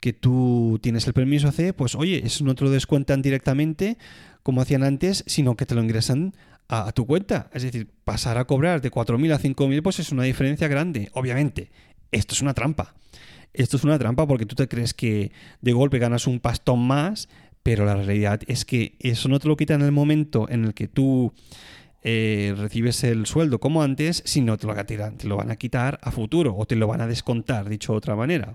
que 0.00 0.12
tú 0.12 0.78
tienes 0.82 1.06
el 1.06 1.14
permiso 1.14 1.50
C, 1.50 1.72
pues 1.72 1.94
oye, 1.94 2.20
eso 2.26 2.44
no 2.44 2.54
te 2.54 2.64
lo 2.64 2.70
descuentan 2.70 3.22
directamente 3.22 3.96
como 4.42 4.60
hacían 4.60 4.82
antes, 4.82 5.24
sino 5.26 5.56
que 5.56 5.64
te 5.64 5.74
lo 5.74 5.82
ingresan 5.82 6.34
a, 6.68 6.88
a 6.88 6.92
tu 6.92 7.06
cuenta. 7.06 7.48
Es 7.54 7.62
decir, 7.62 7.88
pasar 8.04 8.36
a 8.36 8.44
cobrar 8.44 8.82
de 8.82 8.90
4.000 8.90 9.32
a 9.32 9.38
5.000, 9.38 9.82
pues 9.82 10.00
es 10.00 10.12
una 10.12 10.24
diferencia 10.24 10.68
grande. 10.68 11.08
Obviamente, 11.14 11.70
esto 12.10 12.34
es 12.34 12.42
una 12.42 12.52
trampa 12.52 12.94
esto 13.54 13.76
es 13.76 13.84
una 13.84 13.98
trampa 13.98 14.26
porque 14.26 14.46
tú 14.46 14.54
te 14.54 14.68
crees 14.68 14.94
que 14.94 15.32
de 15.60 15.72
golpe 15.72 15.98
ganas 15.98 16.26
un 16.26 16.40
pastón 16.40 16.86
más, 16.86 17.28
pero 17.62 17.84
la 17.84 17.94
realidad 17.94 18.40
es 18.46 18.64
que 18.64 18.96
eso 18.98 19.28
no 19.28 19.38
te 19.38 19.48
lo 19.48 19.56
quitan 19.56 19.80
en 19.80 19.86
el 19.86 19.92
momento 19.92 20.48
en 20.48 20.64
el 20.64 20.74
que 20.74 20.88
tú 20.88 21.32
eh, 22.02 22.54
recibes 22.56 23.04
el 23.04 23.26
sueldo 23.26 23.60
como 23.60 23.82
antes, 23.82 24.22
sino 24.26 24.58
te 24.58 24.66
lo, 24.66 24.74
te 24.84 25.28
lo 25.28 25.36
van 25.36 25.50
a 25.50 25.56
quitar 25.56 25.98
a 26.02 26.10
futuro 26.10 26.56
o 26.56 26.66
te 26.66 26.76
lo 26.76 26.86
van 26.86 27.00
a 27.00 27.06
descontar, 27.06 27.68
dicho 27.68 27.92
de 27.92 27.98
otra 27.98 28.16
manera. 28.16 28.54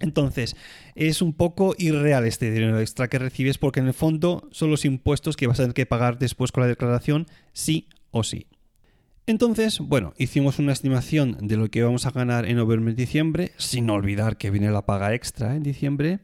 Entonces, 0.00 0.56
es 0.96 1.22
un 1.22 1.32
poco 1.32 1.74
irreal 1.78 2.26
este 2.26 2.50
dinero 2.50 2.80
extra 2.80 3.08
que 3.08 3.18
recibes 3.18 3.58
porque 3.58 3.80
en 3.80 3.86
el 3.86 3.94
fondo 3.94 4.48
son 4.50 4.70
los 4.70 4.84
impuestos 4.84 5.36
que 5.36 5.46
vas 5.46 5.60
a 5.60 5.62
tener 5.62 5.74
que 5.74 5.86
pagar 5.86 6.18
después 6.18 6.50
con 6.50 6.62
la 6.62 6.66
declaración, 6.66 7.26
sí 7.52 7.88
o 8.10 8.24
sí. 8.24 8.48
Entonces, 9.26 9.78
bueno, 9.78 10.12
hicimos 10.18 10.58
una 10.58 10.72
estimación 10.72 11.38
de 11.46 11.56
lo 11.56 11.70
que 11.70 11.84
vamos 11.84 12.06
a 12.06 12.10
ganar 12.10 12.44
en 12.46 12.56
noviembre 12.56 12.92
y 12.92 12.96
diciembre, 12.96 13.52
sin 13.56 13.88
olvidar 13.88 14.36
que 14.36 14.50
viene 14.50 14.72
la 14.72 14.84
paga 14.84 15.14
extra 15.14 15.54
en 15.54 15.62
diciembre, 15.62 16.18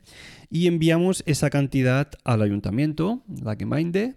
y 0.51 0.67
enviamos 0.67 1.23
esa 1.25 1.49
cantidad 1.49 2.11
al 2.25 2.43
ayuntamiento, 2.43 3.23
la 3.29 3.55
Gemeinde, 3.55 4.17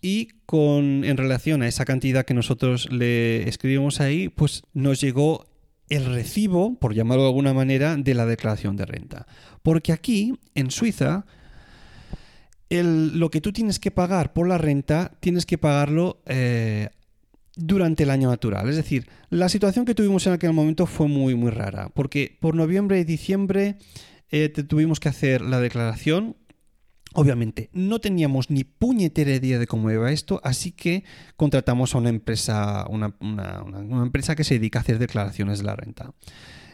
y 0.00 0.28
con, 0.46 1.04
en 1.04 1.16
relación 1.16 1.62
a 1.62 1.68
esa 1.68 1.84
cantidad 1.84 2.24
que 2.24 2.34
nosotros 2.34 2.90
le 2.90 3.48
escribimos 3.48 4.00
ahí, 4.00 4.28
pues 4.28 4.62
nos 4.72 5.00
llegó 5.00 5.46
el 5.88 6.06
recibo, 6.06 6.78
por 6.78 6.94
llamarlo 6.94 7.24
de 7.24 7.28
alguna 7.28 7.52
manera, 7.52 7.96
de 7.96 8.14
la 8.14 8.24
declaración 8.24 8.76
de 8.76 8.86
renta. 8.86 9.26
Porque 9.62 9.92
aquí, 9.92 10.38
en 10.54 10.70
Suiza, 10.70 11.26
lo 12.70 13.30
que 13.30 13.40
tú 13.40 13.52
tienes 13.52 13.80
que 13.80 13.90
pagar 13.90 14.32
por 14.32 14.48
la 14.48 14.56
renta, 14.56 15.12
tienes 15.20 15.44
que 15.44 15.58
pagarlo 15.58 16.22
eh, 16.26 16.90
durante 17.56 18.04
el 18.04 18.10
año 18.10 18.28
natural. 18.28 18.68
Es 18.68 18.76
decir, 18.76 19.08
la 19.28 19.48
situación 19.48 19.84
que 19.84 19.94
tuvimos 19.94 20.26
en 20.26 20.34
aquel 20.34 20.52
momento 20.52 20.86
fue 20.86 21.08
muy, 21.08 21.34
muy 21.34 21.50
rara, 21.50 21.90
porque 21.92 22.38
por 22.40 22.54
noviembre 22.54 23.00
y 23.00 23.04
diciembre 23.04 23.76
eh, 24.30 24.48
tuvimos 24.48 25.00
que 25.00 25.08
hacer 25.08 25.42
la 25.42 25.60
declaración. 25.60 26.36
Obviamente, 27.14 27.70
no 27.72 27.98
teníamos 27.98 28.50
ni 28.50 28.64
puñetera 28.64 29.34
idea 29.34 29.58
de 29.58 29.66
cómo 29.66 29.90
iba 29.90 30.12
esto, 30.12 30.40
así 30.44 30.70
que 30.72 31.04
contratamos 31.36 31.94
a 31.94 31.98
una 31.98 32.08
empresa, 32.08 32.86
una, 32.88 33.14
una 33.20 34.02
empresa 34.02 34.36
que 34.36 34.44
se 34.44 34.54
dedica 34.54 34.78
a 34.78 34.82
hacer 34.82 34.98
declaraciones 34.98 35.58
de 35.58 35.64
la 35.64 35.74
renta. 35.74 36.12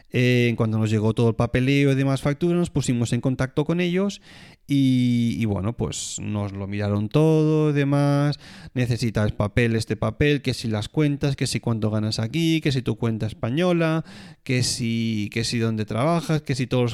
Eh, 0.09 0.53
cuando 0.55 0.77
nos 0.77 0.89
llegó 0.89 1.13
todo 1.13 1.29
el 1.29 1.35
papeleo 1.35 1.91
y 1.91 1.95
demás 1.95 2.21
facturas, 2.21 2.57
nos 2.57 2.69
pusimos 2.69 3.11
en 3.11 3.19
contacto 3.19 3.65
con 3.65 3.81
ellos 3.81 4.21
y, 4.65 5.43
bueno, 5.45 5.75
pues 5.75 6.17
nos 6.21 6.53
lo 6.53 6.67
miraron 6.67 7.09
todo 7.09 7.71
y 7.71 7.73
demás. 7.73 8.39
Necesitas 8.73 9.31
papel, 9.33 9.75
este 9.75 9.95
papel, 9.95 10.41
que 10.41 10.53
si 10.53 10.69
las 10.69 10.87
cuentas, 10.87 11.35
que 11.35 11.47
si 11.47 11.59
cuánto 11.59 11.89
ganas 11.91 12.19
aquí, 12.19 12.61
que 12.61 12.71
si 12.71 12.81
tu 12.81 12.95
cuenta 12.95 13.27
española, 13.27 14.05
que 14.43 14.63
si, 14.63 15.29
que 15.31 15.43
si 15.43 15.59
dónde 15.59 15.85
trabajas, 15.85 16.41
que 16.41 16.55
si 16.55 16.67
todos. 16.67 16.93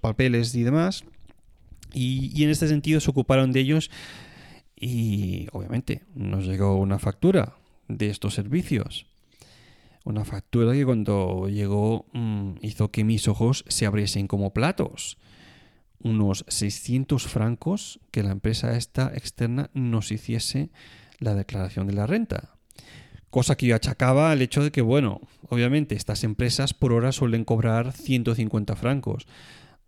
Papeles 0.00 0.54
y 0.54 0.62
demás. 0.62 1.04
Y, 1.92 2.42
en 2.42 2.50
este 2.50 2.68
sentido 2.68 3.00
se 3.00 3.10
ocuparon 3.10 3.52
de 3.52 3.60
ellos. 3.60 3.90
Y 4.76 5.46
obviamente 5.52 6.02
nos 6.14 6.46
llegó 6.46 6.76
una 6.76 6.98
factura 6.98 7.56
de 7.88 8.08
estos 8.08 8.34
servicios. 8.34 9.06
Una 10.04 10.24
factura 10.24 10.72
que 10.72 10.84
cuando 10.84 11.48
llegó 11.48 12.06
mm, 12.12 12.52
hizo 12.62 12.90
que 12.90 13.04
mis 13.04 13.28
ojos 13.28 13.64
se 13.68 13.86
abriesen 13.86 14.26
como 14.26 14.52
platos. 14.52 15.18
Unos 16.02 16.46
600 16.48 17.24
francos 17.24 18.00
que 18.10 18.22
la 18.22 18.30
empresa 18.30 18.76
esta 18.76 19.12
externa 19.14 19.70
nos 19.74 20.10
hiciese 20.10 20.70
la 21.18 21.34
declaración 21.34 21.86
de 21.86 21.92
la 21.92 22.06
renta. 22.06 22.54
Cosa 23.28 23.56
que 23.56 23.66
yo 23.66 23.76
achacaba 23.76 24.32
al 24.32 24.42
hecho 24.42 24.64
de 24.64 24.72
que, 24.72 24.82
bueno, 24.82 25.20
obviamente 25.48 25.94
estas 25.94 26.24
empresas 26.24 26.74
por 26.74 26.92
hora 26.92 27.12
suelen 27.12 27.44
cobrar 27.44 27.92
150 27.92 28.74
francos. 28.74 29.26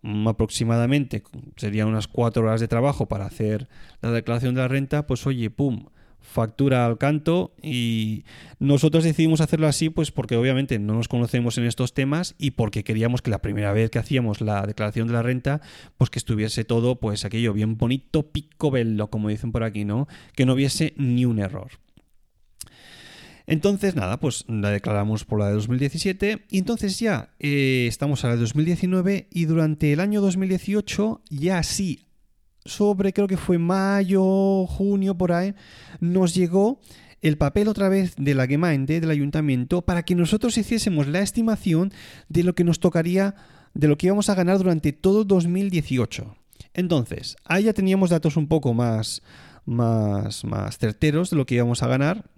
Mm, 0.03 0.27
aproximadamente 0.29 1.23
serían 1.57 1.89
unas 1.89 2.09
4 2.09 2.43
horas 2.43 2.61
de 2.61 2.69
trabajo 2.69 3.07
para 3.07 3.27
hacer 3.27 3.69
la 4.01 4.11
declaración 4.11 4.55
de 4.55 4.61
la 4.61 4.69
renta, 4.69 5.07
pues 5.07 5.27
oye, 5.27 5.49
pum, 5.49 5.87
factura 6.23 6.87
al 6.87 6.99
canto 6.99 7.53
y 7.63 8.25
nosotros 8.59 9.05
decidimos 9.05 9.41
hacerlo 9.41 9.67
así 9.67 9.91
pues 9.91 10.11
porque 10.11 10.37
obviamente 10.37 10.79
no 10.79 10.95
nos 10.95 11.09
conocemos 11.09 11.59
en 11.59 11.65
estos 11.65 11.95
temas 11.95 12.35
y 12.39 12.53
porque 12.53 12.85
queríamos 12.85 13.23
que 13.23 13.31
la 13.31 13.43
primera 13.43 13.73
vez 13.73 13.91
que 13.91 13.99
hacíamos 13.99 14.41
la 14.41 14.65
declaración 14.65 15.09
de 15.09 15.15
la 15.15 15.23
renta 15.23 15.61
pues 15.99 16.11
que 16.11 16.19
estuviese 16.19 16.65
todo 16.65 16.97
pues 16.97 17.25
aquello 17.25 17.53
bien 17.53 17.77
bonito 17.77 18.31
picobello 18.31 19.09
como 19.09 19.29
dicen 19.29 19.53
por 19.53 19.65
aquí 19.65 19.85
no 19.85 20.07
que 20.35 20.47
no 20.47 20.55
hubiese 20.55 20.95
ni 20.97 21.25
un 21.25 21.41
error 21.41 21.82
entonces, 23.53 23.95
nada, 23.95 24.19
pues 24.19 24.47
la 24.49 24.71
declaramos 24.71 25.27
por 25.27 25.39
la 25.39 25.49
de 25.49 25.53
2017 25.53 26.47
y 26.49 26.57
entonces 26.57 26.99
ya 26.99 27.35
eh, 27.39 27.85
estamos 27.87 28.25
a 28.25 28.29
la 28.29 28.37
de 28.37 28.41
2019 28.41 29.29
y 29.31 29.45
durante 29.45 29.93
el 29.93 30.01
año 30.01 30.23
2018 30.23 31.21
ya 31.29 31.63
sí, 31.63 32.07
sobre 32.65 33.13
creo 33.13 33.27
que 33.27 33.37
fue 33.37 33.59
mayo, 33.59 34.65
junio 34.65 35.19
por 35.19 35.33
ahí, 35.33 35.55
nos 36.01 36.35
llegó 36.35 36.81
el 37.21 37.37
papel 37.37 37.69
otra 37.69 37.91
vez 37.91 38.15
de 38.17 38.35
la 38.35 38.47
Gemeinde, 38.47 39.03
del 39.03 39.11
ayuntamiento, 39.11 39.83
para 39.83 40.03
que 40.03 40.15
nosotros 40.15 40.57
hiciésemos 40.57 41.07
la 41.07 41.21
estimación 41.21 41.93
de 42.31 42.45
lo 42.45 42.55
que 42.55 42.65
nos 42.65 42.81
tocaría, 42.81 43.35
de 43.75 43.87
lo 43.87 43.99
que 43.99 44.07
íbamos 44.07 44.31
a 44.31 44.35
ganar 44.35 44.57
durante 44.57 44.95
todo 44.95 45.25
2018. 45.25 46.37
Entonces, 46.73 47.37
ahí 47.45 47.65
ya 47.65 47.75
teníamos 47.75 48.09
datos 48.09 48.39
un 48.39 48.49
poco 48.49 48.73
más, 48.73 49.21
más, 49.67 50.43
más 50.43 50.79
certeros 50.79 51.29
de 51.29 51.37
lo 51.37 51.45
que 51.45 51.57
íbamos 51.57 51.83
a 51.83 51.89
ganar 51.89 52.32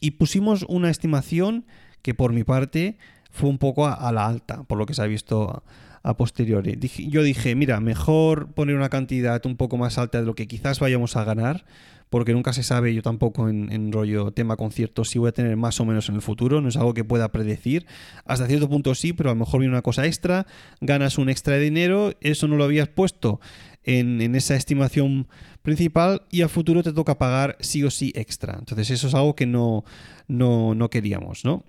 y 0.00 0.12
pusimos 0.12 0.64
una 0.68 0.90
estimación 0.90 1.64
que 2.02 2.14
por 2.14 2.32
mi 2.32 2.44
parte 2.44 2.96
fue 3.30 3.48
un 3.48 3.58
poco 3.58 3.86
a, 3.86 4.12
la 4.12 4.26
alta, 4.26 4.64
por 4.64 4.78
lo 4.78 4.86
que 4.86 4.94
se 4.94 5.02
ha 5.02 5.06
visto 5.06 5.62
a, 6.02 6.16
posteriori. 6.16 6.78
yo 7.08 7.22
dije, 7.22 7.54
mira, 7.54 7.78
mejor 7.80 8.52
poner 8.52 8.74
una 8.74 8.88
cantidad 8.88 9.44
un 9.44 9.56
poco 9.56 9.76
más 9.76 9.98
alta 9.98 10.18
de 10.18 10.26
lo 10.26 10.34
que 10.34 10.48
quizás 10.48 10.80
vayamos 10.80 11.16
a 11.16 11.24
ganar, 11.24 11.64
porque 12.08 12.32
nunca 12.32 12.52
se 12.52 12.64
sabe, 12.64 12.92
yo 12.92 13.02
tampoco 13.02 13.48
en, 13.48 13.92
rollo 13.92 14.32
tema 14.32 14.56
conciertos, 14.56 15.10
si 15.10 15.18
voy 15.18 15.28
a 15.28 15.32
tener 15.32 15.56
más 15.56 15.78
o 15.78 15.84
menos 15.84 16.08
en 16.08 16.16
el 16.16 16.22
futuro, 16.22 16.60
no 16.60 16.68
es 16.68 16.76
algo 16.76 16.92
que 16.92 17.04
pueda 17.04 17.30
predecir. 17.30 17.86
Hasta 18.24 18.46
cierto 18.46 18.68
punto 18.68 18.94
sí, 18.96 19.12
pero 19.12 19.30
a 19.30 19.34
lo 19.34 19.38
mejor 19.38 19.60
viene 19.60 19.74
una 19.74 19.82
cosa 19.82 20.06
extra, 20.06 20.46
ganas 20.80 21.18
un 21.18 21.28
extra 21.28 21.54
de 21.54 21.60
dinero, 21.60 22.12
eso 22.20 22.48
no 22.48 22.56
lo 22.56 22.64
habías 22.64 22.88
puesto 22.88 23.40
en, 23.84 24.20
en 24.20 24.34
esa 24.34 24.56
estimación 24.56 25.28
principal 25.62 26.22
y 26.30 26.42
al 26.42 26.48
futuro 26.48 26.82
te 26.82 26.92
toca 26.92 27.18
pagar 27.18 27.56
sí 27.60 27.84
o 27.84 27.90
sí 27.90 28.12
extra. 28.14 28.56
Entonces 28.58 28.90
eso 28.90 29.08
es 29.08 29.14
algo 29.14 29.34
que 29.34 29.46
no, 29.46 29.84
no, 30.28 30.74
no 30.74 30.90
queríamos, 30.90 31.44
¿no? 31.44 31.64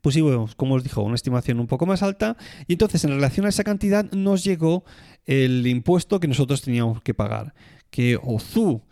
pusimos, 0.00 0.54
como 0.54 0.74
os 0.74 0.82
dijo, 0.82 1.02
una 1.02 1.14
estimación 1.14 1.60
un 1.60 1.66
poco 1.66 1.86
más 1.86 2.02
alta 2.02 2.36
y 2.66 2.74
entonces 2.74 3.04
en 3.04 3.10
relación 3.10 3.46
a 3.46 3.50
esa 3.50 3.64
cantidad 3.64 4.10
nos 4.12 4.44
llegó 4.44 4.84
el 5.26 5.66
impuesto 5.66 6.20
que 6.20 6.28
nosotros 6.28 6.62
teníamos 6.62 7.02
que 7.02 7.14
pagar. 7.14 7.54
Que 7.90 8.18
Ozu, 8.22 8.82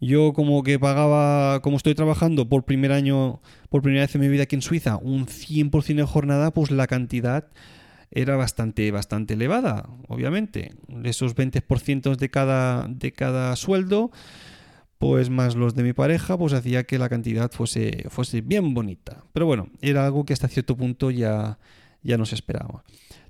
yo 0.00 0.32
como 0.32 0.62
que 0.62 0.78
pagaba, 0.78 1.60
como 1.62 1.76
estoy 1.76 1.94
trabajando 1.94 2.48
por 2.48 2.64
primer 2.64 2.92
año, 2.92 3.40
por 3.68 3.82
primera 3.82 4.04
vez 4.04 4.14
en 4.14 4.20
mi 4.20 4.28
vida 4.28 4.44
aquí 4.44 4.56
en 4.56 4.62
Suiza, 4.62 4.96
un 4.96 5.26
100% 5.26 5.96
de 5.96 6.04
jornada, 6.04 6.52
pues 6.52 6.70
la 6.70 6.86
cantidad 6.86 7.48
era 8.10 8.36
bastante, 8.36 8.90
bastante 8.90 9.34
elevada, 9.34 9.88
obviamente. 10.08 10.72
Esos 11.04 11.36
20% 11.36 12.16
de 12.16 12.30
cada, 12.30 12.88
de 12.88 13.12
cada 13.12 13.54
sueldo, 13.56 14.10
pues 14.98 15.30
más 15.30 15.56
los 15.56 15.74
de 15.74 15.82
mi 15.82 15.92
pareja, 15.92 16.38
pues 16.38 16.52
hacía 16.52 16.84
que 16.84 16.98
la 16.98 17.08
cantidad 17.08 17.50
fuese, 17.50 18.06
fuese 18.08 18.40
bien 18.40 18.74
bonita. 18.74 19.24
Pero 19.32 19.46
bueno, 19.46 19.68
era 19.80 20.06
algo 20.06 20.24
que 20.24 20.32
hasta 20.32 20.48
cierto 20.48 20.76
punto 20.76 21.10
ya, 21.10 21.58
ya 22.02 22.16
no 22.16 22.24
se 22.24 22.34
esperaba. 22.34 22.82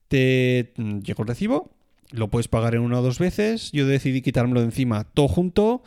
Te 0.06 0.72
llegó 0.76 1.22
el 1.22 1.28
recibo, 1.28 1.72
lo 2.10 2.28
puedes 2.28 2.48
pagar 2.48 2.74
en 2.74 2.82
una 2.82 3.00
o 3.00 3.02
dos 3.02 3.18
veces. 3.18 3.72
Yo 3.72 3.86
decidí 3.86 4.22
quitármelo 4.22 4.60
de 4.60 4.66
encima 4.66 5.04
todo 5.04 5.28
junto. 5.28 5.82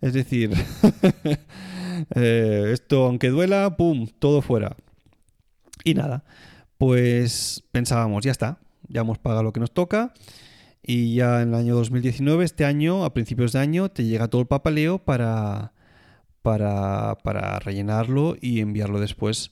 Es 0.00 0.12
decir, 0.12 0.50
eh, 2.16 2.70
esto 2.72 3.06
aunque 3.06 3.28
duela, 3.28 3.76
¡pum! 3.76 4.08
Todo 4.18 4.42
fuera. 4.42 4.76
Y 5.84 5.94
nada 5.94 6.24
pues 6.78 7.64
pensábamos, 7.72 8.24
ya 8.24 8.32
está, 8.32 8.58
ya 8.88 9.02
hemos 9.02 9.18
pagado 9.18 9.42
lo 9.42 9.52
que 9.52 9.60
nos 9.60 9.72
toca 9.72 10.12
y 10.86 11.14
ya 11.14 11.40
en 11.40 11.48
el 11.48 11.54
año 11.54 11.74
2019, 11.76 12.44
este 12.44 12.64
año, 12.66 13.04
a 13.04 13.14
principios 13.14 13.52
de 13.52 13.58
año, 13.58 13.90
te 13.90 14.04
llega 14.04 14.28
todo 14.28 14.42
el 14.42 14.46
papeleo 14.46 14.98
para, 14.98 15.72
para, 16.42 17.16
para 17.22 17.58
rellenarlo 17.58 18.36
y 18.40 18.60
enviarlo 18.60 19.00
después 19.00 19.50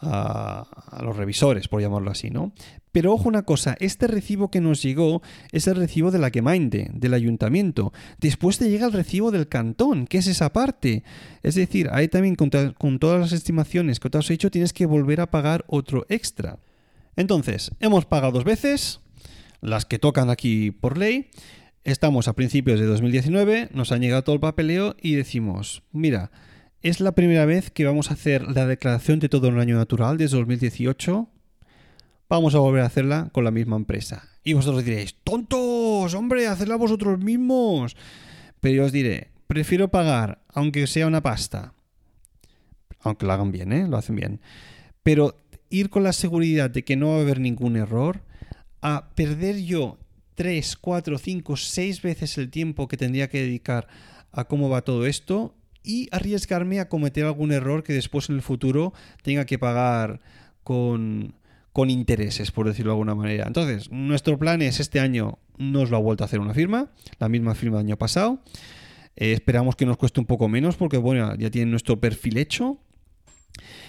a, 0.00 1.00
los 1.02 1.16
revisores, 1.16 1.68
por 1.68 1.80
llamarlo 1.80 2.10
así, 2.10 2.30
¿no? 2.30 2.52
Pero 2.92 3.12
ojo 3.12 3.28
una 3.28 3.42
cosa, 3.42 3.76
este 3.80 4.06
recibo 4.06 4.50
que 4.50 4.60
nos 4.60 4.82
llegó 4.82 5.22
es 5.52 5.66
el 5.66 5.76
recibo 5.76 6.10
de 6.10 6.18
la 6.18 6.30
Gemeinde, 6.30 6.90
del 6.94 7.14
ayuntamiento. 7.14 7.92
Después 8.18 8.58
te 8.58 8.70
llega 8.70 8.86
el 8.86 8.92
recibo 8.92 9.30
del 9.30 9.48
cantón, 9.48 10.06
que 10.06 10.18
es 10.18 10.26
esa 10.26 10.52
parte. 10.52 11.04
Es 11.42 11.54
decir, 11.54 11.90
ahí 11.92 12.08
también 12.08 12.34
con, 12.34 12.50
con 12.78 12.98
todas 12.98 13.20
las 13.20 13.32
estimaciones 13.32 14.00
que 14.00 14.10
te 14.10 14.18
has 14.18 14.30
hecho 14.30 14.50
tienes 14.50 14.72
que 14.72 14.86
volver 14.86 15.20
a 15.20 15.30
pagar 15.30 15.64
otro 15.68 16.06
extra. 16.08 16.58
Entonces, 17.16 17.72
hemos 17.80 18.06
pagado 18.06 18.32
dos 18.32 18.44
veces, 18.44 19.00
las 19.60 19.84
que 19.84 19.98
tocan 19.98 20.30
aquí 20.30 20.70
por 20.70 20.96
ley. 20.98 21.30
Estamos 21.84 22.28
a 22.28 22.34
principios 22.34 22.80
de 22.80 22.86
2019, 22.86 23.70
nos 23.72 23.92
han 23.92 24.00
llegado 24.00 24.22
todo 24.22 24.34
el 24.34 24.40
papeleo 24.40 24.96
y 25.00 25.14
decimos, 25.14 25.82
mira, 25.92 26.30
es 26.82 27.00
la 27.00 27.12
primera 27.12 27.44
vez 27.44 27.70
que 27.70 27.84
vamos 27.84 28.10
a 28.10 28.14
hacer 28.14 28.42
la 28.48 28.66
declaración 28.66 29.18
de 29.18 29.28
todo 29.28 29.48
un 29.48 29.58
año 29.58 29.76
natural 29.76 30.16
desde 30.16 30.36
2018. 30.36 31.28
Vamos 32.28 32.54
a 32.54 32.58
volver 32.58 32.82
a 32.82 32.86
hacerla 32.86 33.30
con 33.32 33.44
la 33.44 33.50
misma 33.50 33.76
empresa. 33.76 34.28
Y 34.44 34.52
vosotros 34.52 34.84
diréis, 34.84 35.16
tontos, 35.24 36.14
hombre, 36.14 36.46
hacedla 36.46 36.76
vosotros 36.76 37.18
mismos. 37.18 37.96
Pero 38.60 38.76
yo 38.76 38.84
os 38.84 38.92
diré, 38.92 39.28
prefiero 39.46 39.88
pagar, 39.88 40.42
aunque 40.48 40.86
sea 40.86 41.06
una 41.06 41.22
pasta. 41.22 41.74
Aunque 43.00 43.26
lo 43.26 43.32
hagan 43.32 43.50
bien, 43.50 43.72
¿eh? 43.72 43.88
Lo 43.88 43.96
hacen 43.96 44.16
bien. 44.16 44.40
Pero 45.02 45.36
ir 45.70 45.90
con 45.90 46.04
la 46.04 46.12
seguridad 46.12 46.70
de 46.70 46.84
que 46.84 46.96
no 46.96 47.08
va 47.08 47.16
a 47.16 47.20
haber 47.20 47.40
ningún 47.40 47.76
error, 47.76 48.22
a 48.82 49.10
perder 49.14 49.62
yo 49.62 49.98
3, 50.36 50.76
4, 50.76 51.18
5, 51.18 51.56
6 51.56 52.02
veces 52.02 52.38
el 52.38 52.50
tiempo 52.50 52.86
que 52.86 52.96
tendría 52.96 53.28
que 53.28 53.40
dedicar 53.40 53.88
a 54.30 54.44
cómo 54.44 54.68
va 54.68 54.82
todo 54.82 55.06
esto 55.06 55.57
y 55.88 56.06
arriesgarme 56.12 56.80
a 56.80 56.88
cometer 56.90 57.24
algún 57.24 57.50
error 57.50 57.82
que 57.82 57.94
después 57.94 58.28
en 58.28 58.36
el 58.36 58.42
futuro 58.42 58.92
tenga 59.22 59.46
que 59.46 59.58
pagar 59.58 60.20
con, 60.62 61.34
con 61.72 61.88
intereses, 61.88 62.50
por 62.52 62.66
decirlo 62.66 62.90
de 62.90 62.96
alguna 62.96 63.14
manera. 63.14 63.44
Entonces, 63.46 63.90
nuestro 63.90 64.38
plan 64.38 64.60
es 64.60 64.80
este 64.80 65.00
año 65.00 65.38
nos 65.56 65.88
lo 65.88 65.96
ha 65.96 66.00
vuelto 66.00 66.24
a 66.24 66.26
hacer 66.26 66.40
una 66.40 66.52
firma, 66.52 66.90
la 67.18 67.30
misma 67.30 67.54
firma 67.54 67.78
del 67.78 67.86
año 67.86 67.96
pasado. 67.96 68.42
Eh, 69.16 69.32
esperamos 69.32 69.76
que 69.76 69.86
nos 69.86 69.96
cueste 69.96 70.20
un 70.20 70.26
poco 70.26 70.46
menos 70.46 70.76
porque, 70.76 70.98
bueno, 70.98 71.34
ya 71.36 71.50
tienen 71.50 71.70
nuestro 71.70 71.98
perfil 71.98 72.36
hecho 72.36 72.78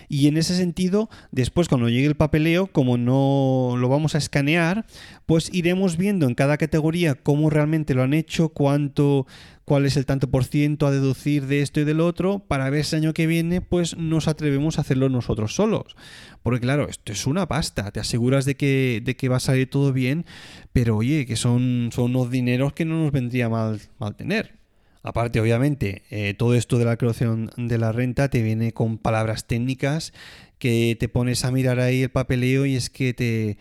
y 0.10 0.28
en 0.28 0.38
ese 0.38 0.56
sentido, 0.56 1.08
después 1.32 1.70
cuando 1.70 1.88
llegue 1.88 2.08
el 2.08 2.16
papeleo, 2.16 2.66
como 2.68 2.98
no 2.98 3.76
lo 3.78 3.90
vamos 3.90 4.16
a 4.16 4.18
escanear, 4.18 4.88
pues 5.28 5.54
iremos 5.54 5.98
viendo 5.98 6.26
en 6.26 6.34
cada 6.34 6.58
categoría 6.58 7.14
cómo 7.14 7.52
realmente 7.52 7.94
lo 7.94 8.02
han 8.02 8.16
hecho, 8.16 8.50
cuánto, 8.50 9.28
cuál 9.66 9.86
es 9.86 9.98
el 9.98 10.08
tanto 10.08 10.32
por 10.32 10.46
ciento 10.46 10.88
a 10.88 10.92
deducir 10.92 11.46
de 11.46 11.62
esto 11.62 11.80
y 11.80 11.84
del 11.84 12.02
otro, 12.02 12.40
para 12.40 12.72
ver 12.72 12.86
si 12.86 12.96
año 12.96 13.14
que 13.14 13.28
viene 13.28 13.62
pues 13.62 13.98
nos 13.98 14.28
atrevemos 14.28 14.80
a 14.80 14.82
hacerlo 14.82 15.10
nosotros 15.10 15.54
solos. 15.54 15.96
Porque 16.42 16.62
claro, 16.62 16.90
esto 16.90 17.12
es 17.12 17.28
una 17.28 17.48
pasta, 17.48 17.92
te 17.92 18.00
aseguras 18.00 18.46
de 18.46 18.56
que, 18.56 19.04
de 19.06 19.16
que 19.16 19.30
va 19.30 19.38
a 19.38 19.40
salir 19.40 19.70
todo 19.70 19.94
bien, 19.94 20.26
pero 20.74 20.98
oye, 20.98 21.28
que 21.28 21.36
son, 21.36 21.92
son 21.94 22.16
unos 22.16 22.32
dineros 22.32 22.74
que 22.74 22.84
no 22.84 23.04
nos 23.04 23.12
vendría 23.12 23.48
mal, 23.48 23.80
mal 24.00 24.16
tener. 24.16 24.59
Aparte, 25.02 25.40
obviamente, 25.40 26.04
eh, 26.10 26.34
todo 26.34 26.56
esto 26.56 26.78
de 26.78 26.86
la 26.86 26.98
creación 26.98 27.52
de 27.56 27.78
la 27.78 27.92
renta 27.92 28.30
te 28.30 28.42
viene 28.42 28.74
con 28.74 28.98
palabras 28.98 29.48
técnicas 29.48 30.14
que 30.58 30.98
te 31.00 31.08
pones 31.08 31.46
a 31.46 31.52
mirar 31.52 31.80
ahí 31.80 32.04
el 32.04 32.12
papeleo 32.12 32.66
y 32.66 32.76
es 32.76 32.90
que 32.90 33.14
te, 33.14 33.58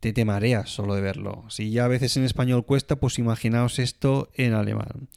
te, 0.00 0.12
te 0.12 0.24
mareas 0.24 0.68
solo 0.70 0.96
de 0.96 1.00
verlo. 1.00 1.44
Si 1.48 1.70
ya 1.70 1.84
a 1.84 1.88
veces 1.88 2.16
en 2.16 2.24
español 2.24 2.66
cuesta, 2.66 2.96
pues 2.96 3.18
imaginaos 3.18 3.78
esto 3.78 4.30
en 4.34 4.54
alemán. 4.54 5.08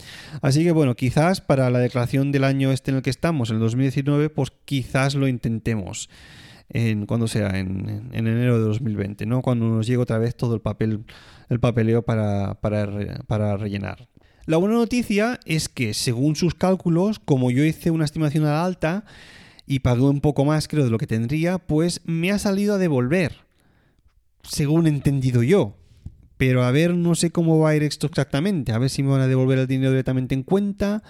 Así 0.42 0.64
que 0.64 0.72
bueno, 0.72 0.96
quizás 0.96 1.42
para 1.42 1.70
la 1.72 1.80
declaración 1.80 2.32
del 2.32 2.44
año 2.44 2.72
este 2.72 2.92
en 2.92 2.98
el 2.98 3.04
que 3.04 3.10
estamos, 3.10 3.50
el 3.50 3.60
2019, 3.60 4.30
pues 4.30 4.52
quizás 4.66 5.16
lo 5.16 5.28
intentemos. 5.28 6.10
En, 6.70 7.06
cuando 7.06 7.28
sea, 7.28 7.60
en, 7.60 8.10
en, 8.14 8.28
enero 8.28 8.58
de 8.58 8.66
2020, 8.66 9.26
¿no? 9.26 9.42
Cuando 9.42 9.68
nos 9.68 9.86
llegue 9.86 10.00
otra 10.00 10.18
vez 10.18 10.36
todo 10.36 10.56
el 10.56 10.62
papel, 10.62 11.04
el 11.50 11.60
papeleo 11.60 12.04
para, 12.04 12.56
para, 12.62 12.88
para 13.28 13.58
rellenar. 13.58 14.08
La 14.46 14.58
buena 14.58 14.76
noticia 14.76 15.40
es 15.46 15.70
que, 15.70 15.94
según 15.94 16.36
sus 16.36 16.54
cálculos, 16.54 17.20
como 17.20 17.50
yo 17.50 17.64
hice 17.64 17.92
una 17.92 18.04
estimación 18.04 18.44
a 18.44 18.52
la 18.52 18.66
alta 18.66 19.06
y 19.66 19.80
pagué 19.80 20.02
un 20.02 20.20
poco 20.20 20.44
más, 20.44 20.68
creo, 20.68 20.84
de 20.84 20.90
lo 20.90 20.98
que 20.98 21.08
tendría, 21.08 21.60
pues 21.60 22.02
me 22.04 22.30
ha 22.32 22.40
salido 22.40 22.76
a 22.76 22.78
devolver, 22.78 23.38
según 24.44 24.86
he 24.86 24.90
entendido 24.90 25.44
yo. 25.44 25.78
Pero 26.36 26.66
a 26.66 26.72
ver, 26.72 26.94
no 26.94 27.16
sé 27.16 27.32
cómo 27.32 27.58
va 27.60 27.70
a 27.70 27.76
ir 27.78 27.84
esto 27.84 28.08
exactamente. 28.08 28.74
A 28.74 28.80
ver 28.80 28.90
si 28.90 29.02
me 29.02 29.12
van 29.12 29.22
a 29.22 29.28
devolver 29.28 29.60
el 29.60 29.68
dinero 29.68 29.92
directamente 29.92 30.36
en 30.36 30.44
cuenta 30.44 31.04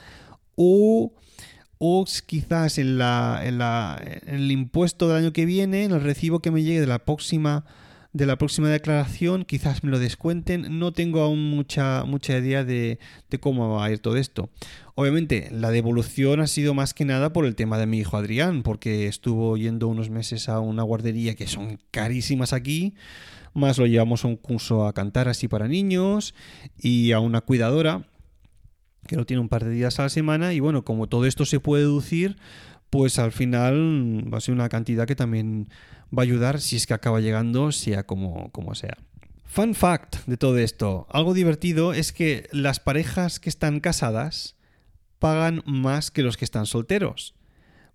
o, 0.56 1.14
o 1.80 2.06
quizás 2.28 2.78
en, 2.78 3.00
la, 3.00 3.42
en, 3.44 3.58
la, 3.58 4.00
en 4.28 4.36
el 4.36 4.52
impuesto 4.52 5.08
del 5.08 5.18
año 5.18 5.34
que 5.34 5.48
viene, 5.48 5.86
en 5.86 5.92
el 5.92 6.02
recibo 6.02 6.40
que 6.40 6.52
me 6.52 6.62
llegue 6.62 6.82
de 6.82 6.88
la 6.88 7.00
próxima 7.00 7.66
de 8.14 8.28
la 8.28 8.38
próxima 8.38 8.70
declaración, 8.70 9.44
quizás 9.44 9.84
me 9.84 9.90
lo 9.90 9.98
descuenten, 9.98 10.80
no 10.80 10.94
tengo 10.94 11.22
aún 11.22 11.50
mucha, 11.50 12.04
mucha 12.06 12.38
idea 12.38 12.64
de, 12.64 13.00
de 13.30 13.40
cómo 13.40 13.70
va 13.70 13.86
a 13.86 13.92
ir 13.92 14.00
todo 14.00 14.18
esto. 14.18 14.50
Obviamente, 14.94 15.50
la 15.52 15.72
devolución 15.72 16.40
ha 16.40 16.48
sido 16.48 16.76
más 16.76 16.94
que 16.94 17.06
nada 17.06 17.34
por 17.34 17.46
el 17.46 17.56
tema 17.56 17.80
de 17.80 17.88
mi 17.88 17.98
hijo 17.98 18.16
Adrián, 18.16 18.62
porque 18.62 19.08
estuvo 19.08 19.58
yendo 19.58 19.88
unos 19.88 20.12
meses 20.12 20.48
a 20.48 20.60
una 20.60 20.84
guardería 20.84 21.34
que 21.34 21.48
son 21.48 21.80
carísimas 21.90 22.54
aquí, 22.54 22.94
más 23.54 23.80
lo 23.80 23.88
llevamos 23.88 24.24
a 24.24 24.28
un 24.28 24.36
curso 24.36 24.86
a 24.86 24.94
cantar 24.94 25.28
así 25.28 25.48
para 25.48 25.68
niños 25.68 26.36
y 26.78 27.12
a 27.12 27.20
una 27.20 27.42
cuidadora 27.42 28.08
que 29.08 29.16
lo 29.16 29.26
tiene 29.26 29.42
un 29.42 29.50
par 29.50 29.64
de 29.64 29.72
días 29.72 30.00
a 30.00 30.04
la 30.04 30.10
semana 30.10 30.54
y 30.54 30.60
bueno, 30.60 30.84
como 30.84 31.08
todo 31.08 31.26
esto 31.26 31.46
se 31.46 31.60
puede 31.60 31.84
deducir, 31.84 32.38
pues 32.94 33.18
al 33.18 33.32
final 33.32 34.32
va 34.32 34.38
a 34.38 34.42
ser 34.42 34.54
una 34.54 34.70
cantidad 34.70 35.08
que 35.08 35.16
también 35.16 35.68
va 36.16 36.22
a 36.22 36.26
ayudar 36.26 36.62
si 36.62 36.76
es 36.76 36.86
que 36.86 36.94
acaba 36.94 37.22
llegando, 37.22 37.72
sea 37.72 38.06
como, 38.06 38.52
como 38.52 38.76
sea. 38.76 38.96
Fun 39.46 39.74
fact 39.74 40.18
de 40.28 40.38
todo 40.38 40.60
esto, 40.60 41.08
algo 41.10 41.34
divertido 41.34 41.94
es 41.94 42.14
que 42.14 42.48
las 42.52 42.80
parejas 42.80 43.40
que 43.40 43.50
están 43.50 43.80
casadas 43.80 44.58
pagan 45.18 45.64
más 45.66 46.12
que 46.12 46.22
los 46.22 46.38
que 46.38 46.46
están 46.46 46.68
solteros. 46.68 47.34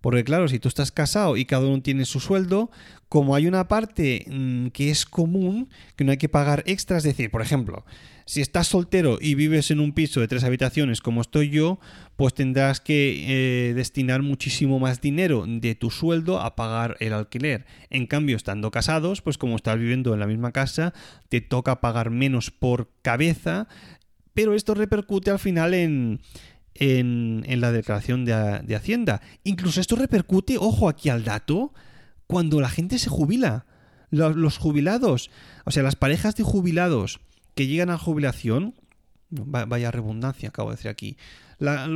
Porque 0.01 0.25
claro, 0.25 0.49
si 0.49 0.59
tú 0.59 0.67
estás 0.67 0.91
casado 0.91 1.37
y 1.37 1.45
cada 1.45 1.69
uno 1.69 1.81
tiene 1.81 2.05
su 2.05 2.19
sueldo, 2.19 2.73
como 3.09 3.37
hay 3.37 3.47
una 3.47 3.69
parte 3.69 4.25
mm, 4.29 4.69
que 4.69 4.91
es 4.91 5.07
común, 5.07 5.69
que 5.95 6.03
no 6.03 6.11
hay 6.11 6.19
que 6.19 6.29
pagar 6.29 6.65
extras, 6.67 7.05
es 7.05 7.17
decir, 7.17 7.31
por 7.31 7.43
ejemplo, 7.43 7.85
si 8.29 8.43
estás 8.43 8.67
soltero 8.67 9.17
y 9.19 9.37
vives 9.37 9.71
en 9.71 9.81
un 9.81 9.93
piso 9.93 10.21
de 10.21 10.29
tres 10.29 10.45
habitaciones 10.45 11.01
como 11.01 11.23
estoy 11.23 11.49
yo, 11.49 11.81
pues 12.17 12.35
tendrás 12.35 12.79
que 12.79 13.71
eh, 13.71 13.73
destinar 13.73 14.21
muchísimo 14.21 14.79
más 14.79 15.01
dinero 15.01 15.47
de 15.49 15.75
tu 15.75 15.91
sueldo 15.91 16.39
a 16.39 16.55
pagar 16.55 16.99
el 17.01 17.15
alquiler. 17.15 17.65
En 17.89 18.07
cambio, 18.07 18.37
estando 18.37 18.71
casados, 18.71 19.23
pues 19.23 19.39
como 19.39 19.57
estás 19.57 19.79
viviendo 19.79 20.13
en 20.13 20.21
la 20.21 20.27
misma 20.27 20.53
casa, 20.53 20.93
te 21.31 21.41
toca 21.41 21.81
pagar 21.81 22.11
menos 22.11 22.51
por 22.51 22.91
cabeza, 23.01 23.67
pero 24.35 24.53
esto 24.55 24.75
repercute 24.75 25.31
al 25.31 25.39
final 25.39 25.73
en 25.73 26.21
en, 26.75 27.61
la 27.63 27.73
declaración 27.73 28.27
de, 28.27 28.77
Hacienda. 28.77 29.23
Incluso 29.43 29.81
esto 29.81 29.97
repercute, 29.97 30.59
ojo 30.59 30.91
aquí 30.91 31.09
al 31.09 31.25
dato, 31.25 31.73
cuando 32.27 32.61
la 32.61 32.69
gente 32.69 32.99
se 32.99 33.09
jubila. 33.09 33.65
Los, 34.11 34.59
jubilados, 34.59 35.31
o 35.65 35.71
sea, 35.71 35.83
las 35.83 35.97
parejas 35.97 36.35
de 36.35 36.43
jubilados 36.43 37.21
que 37.59 37.67
llegan 37.67 37.91
a 37.91 37.99
jubilación, 37.99 38.77
vaya 39.31 39.91
redundancia 39.91 40.51
acabo 40.51 40.71
de 40.71 40.77
decir 40.77 40.93
aquí, 40.93 41.17
la, 41.59 41.89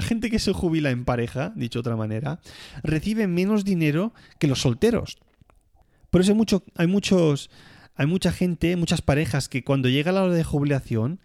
gente 0.00 0.30
que 0.30 0.38
se 0.38 0.54
jubila 0.54 0.88
en 0.88 1.04
pareja, 1.04 1.52
dicho 1.54 1.80
de 1.80 1.80
otra 1.80 1.96
manera, 1.96 2.40
recibe 2.82 3.26
menos 3.26 3.66
dinero 3.66 4.14
que 4.38 4.46
los 4.46 4.62
solteros. 4.62 5.18
Por 6.08 6.22
eso 6.22 6.32
hay, 6.32 6.38
mucho, 6.38 6.64
hay, 6.74 6.86
muchos, 6.86 7.50
hay 7.96 8.06
mucha 8.06 8.32
gente, 8.32 8.76
muchas 8.76 9.02
parejas 9.02 9.50
que 9.50 9.62
cuando 9.62 9.90
llega 9.90 10.10
la 10.10 10.22
hora 10.22 10.32
de 10.32 10.42
jubilación 10.42 11.20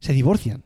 se 0.00 0.12
divorcian 0.12 0.64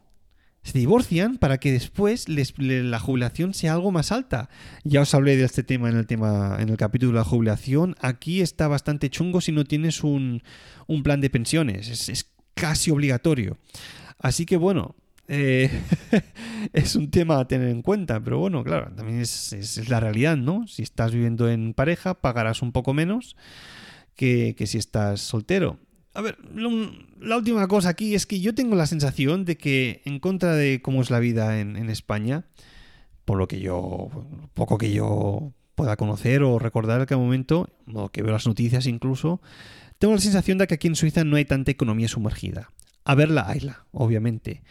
se 0.63 0.79
divorcian 0.79 1.39
para 1.39 1.59
que 1.59 1.73
después 1.73 2.29
la 2.29 2.99
jubilación 2.99 3.55
sea 3.55 3.73
algo 3.73 3.93
más 3.93 4.13
alta. 4.13 4.51
Ya 4.85 5.01
os 5.01 5.15
hablé 5.15 5.37
de 5.37 5.45
este 5.45 5.63
tema 5.63 5.89
en 5.89 5.97
el 5.97 6.07
tema 6.07 6.59
en 6.61 6.69
el 6.69 6.77
capítulo 6.77 7.13
de 7.13 7.19
la 7.19 7.25
jubilación. 7.25 7.97
Aquí 8.01 8.41
está 8.43 8.69
bastante 8.69 9.09
chungo 9.09 9.41
si 9.41 9.53
no 9.53 9.65
tienes 9.65 10.05
un, 10.05 10.43
plan 11.03 11.21
de 11.21 11.31
pensiones. 11.31 12.09
Es, 12.09 12.31
casi 12.55 12.91
obligatorio. 12.91 13.57
Así 14.19 14.45
que 14.45 14.59
bueno, 14.59 14.97
eh, 15.29 15.71
es 16.75 16.95
un 16.95 17.11
tema 17.11 17.39
a 17.39 17.49
tener 17.49 17.69
en 17.69 17.81
cuenta. 17.81 18.21
Pero 18.23 18.39
bueno, 18.39 18.63
claro, 18.63 18.93
también 18.95 19.21
es, 19.21 19.55
es, 19.55 19.89
la 19.89 19.99
realidad, 19.99 20.37
¿no? 20.37 20.67
Si 20.67 20.83
estás 20.83 21.13
viviendo 21.13 21.49
en 21.49 21.73
pareja, 21.73 22.21
pagarás 22.21 22.61
un 22.61 22.73
poco 22.73 22.93
menos 22.93 23.35
que, 24.15 24.55
que 24.59 24.67
si 24.67 24.77
estás 24.77 25.23
soltero. 25.23 25.79
A 26.13 26.23
ver, 26.23 26.39
la 27.21 27.37
última 27.37 27.69
cosa 27.69 27.91
aquí 27.91 28.15
es 28.15 28.27
que 28.27 28.41
yo 28.41 28.55
tengo 28.55 28.75
la 28.75 28.87
sensación 28.87 29.45
de 29.45 29.57
que, 29.57 30.03
en 30.05 30.19
contra 30.19 30.55
de 30.55 30.83
cómo 30.83 31.03
es 31.03 31.11
la 31.11 31.21
vida 31.21 31.61
en, 31.61 31.89
España, 31.89 32.47
por 33.25 33.39
lo 33.39 33.47
que 33.47 33.61
yo, 33.61 34.09
poco 34.55 34.77
que 34.77 34.93
yo 34.93 35.53
pueda 35.77 35.97
conocer 35.97 36.43
o 36.43 36.59
recordar 36.59 36.97
en 36.97 37.03
aquel 37.03 37.19
momento, 37.19 37.69
o 37.95 38.09
que 38.09 38.23
veo 38.23 38.33
las 38.33 38.47
noticias 38.47 38.87
incluso, 38.87 39.41
tengo 39.99 40.15
la 40.15 40.21
sensación 40.21 40.59
de 40.59 40.67
que 40.67 40.75
aquí 40.75 40.89
en 40.89 40.97
Suiza 40.97 41.23
no 41.23 41.37
hay 41.37 41.45
tanta 41.45 41.71
economía 41.71 42.09
sumergida. 42.09 42.73
A 43.05 43.15
verla, 43.15 43.49
hayla, 43.49 43.85
obviamente. 43.93 44.65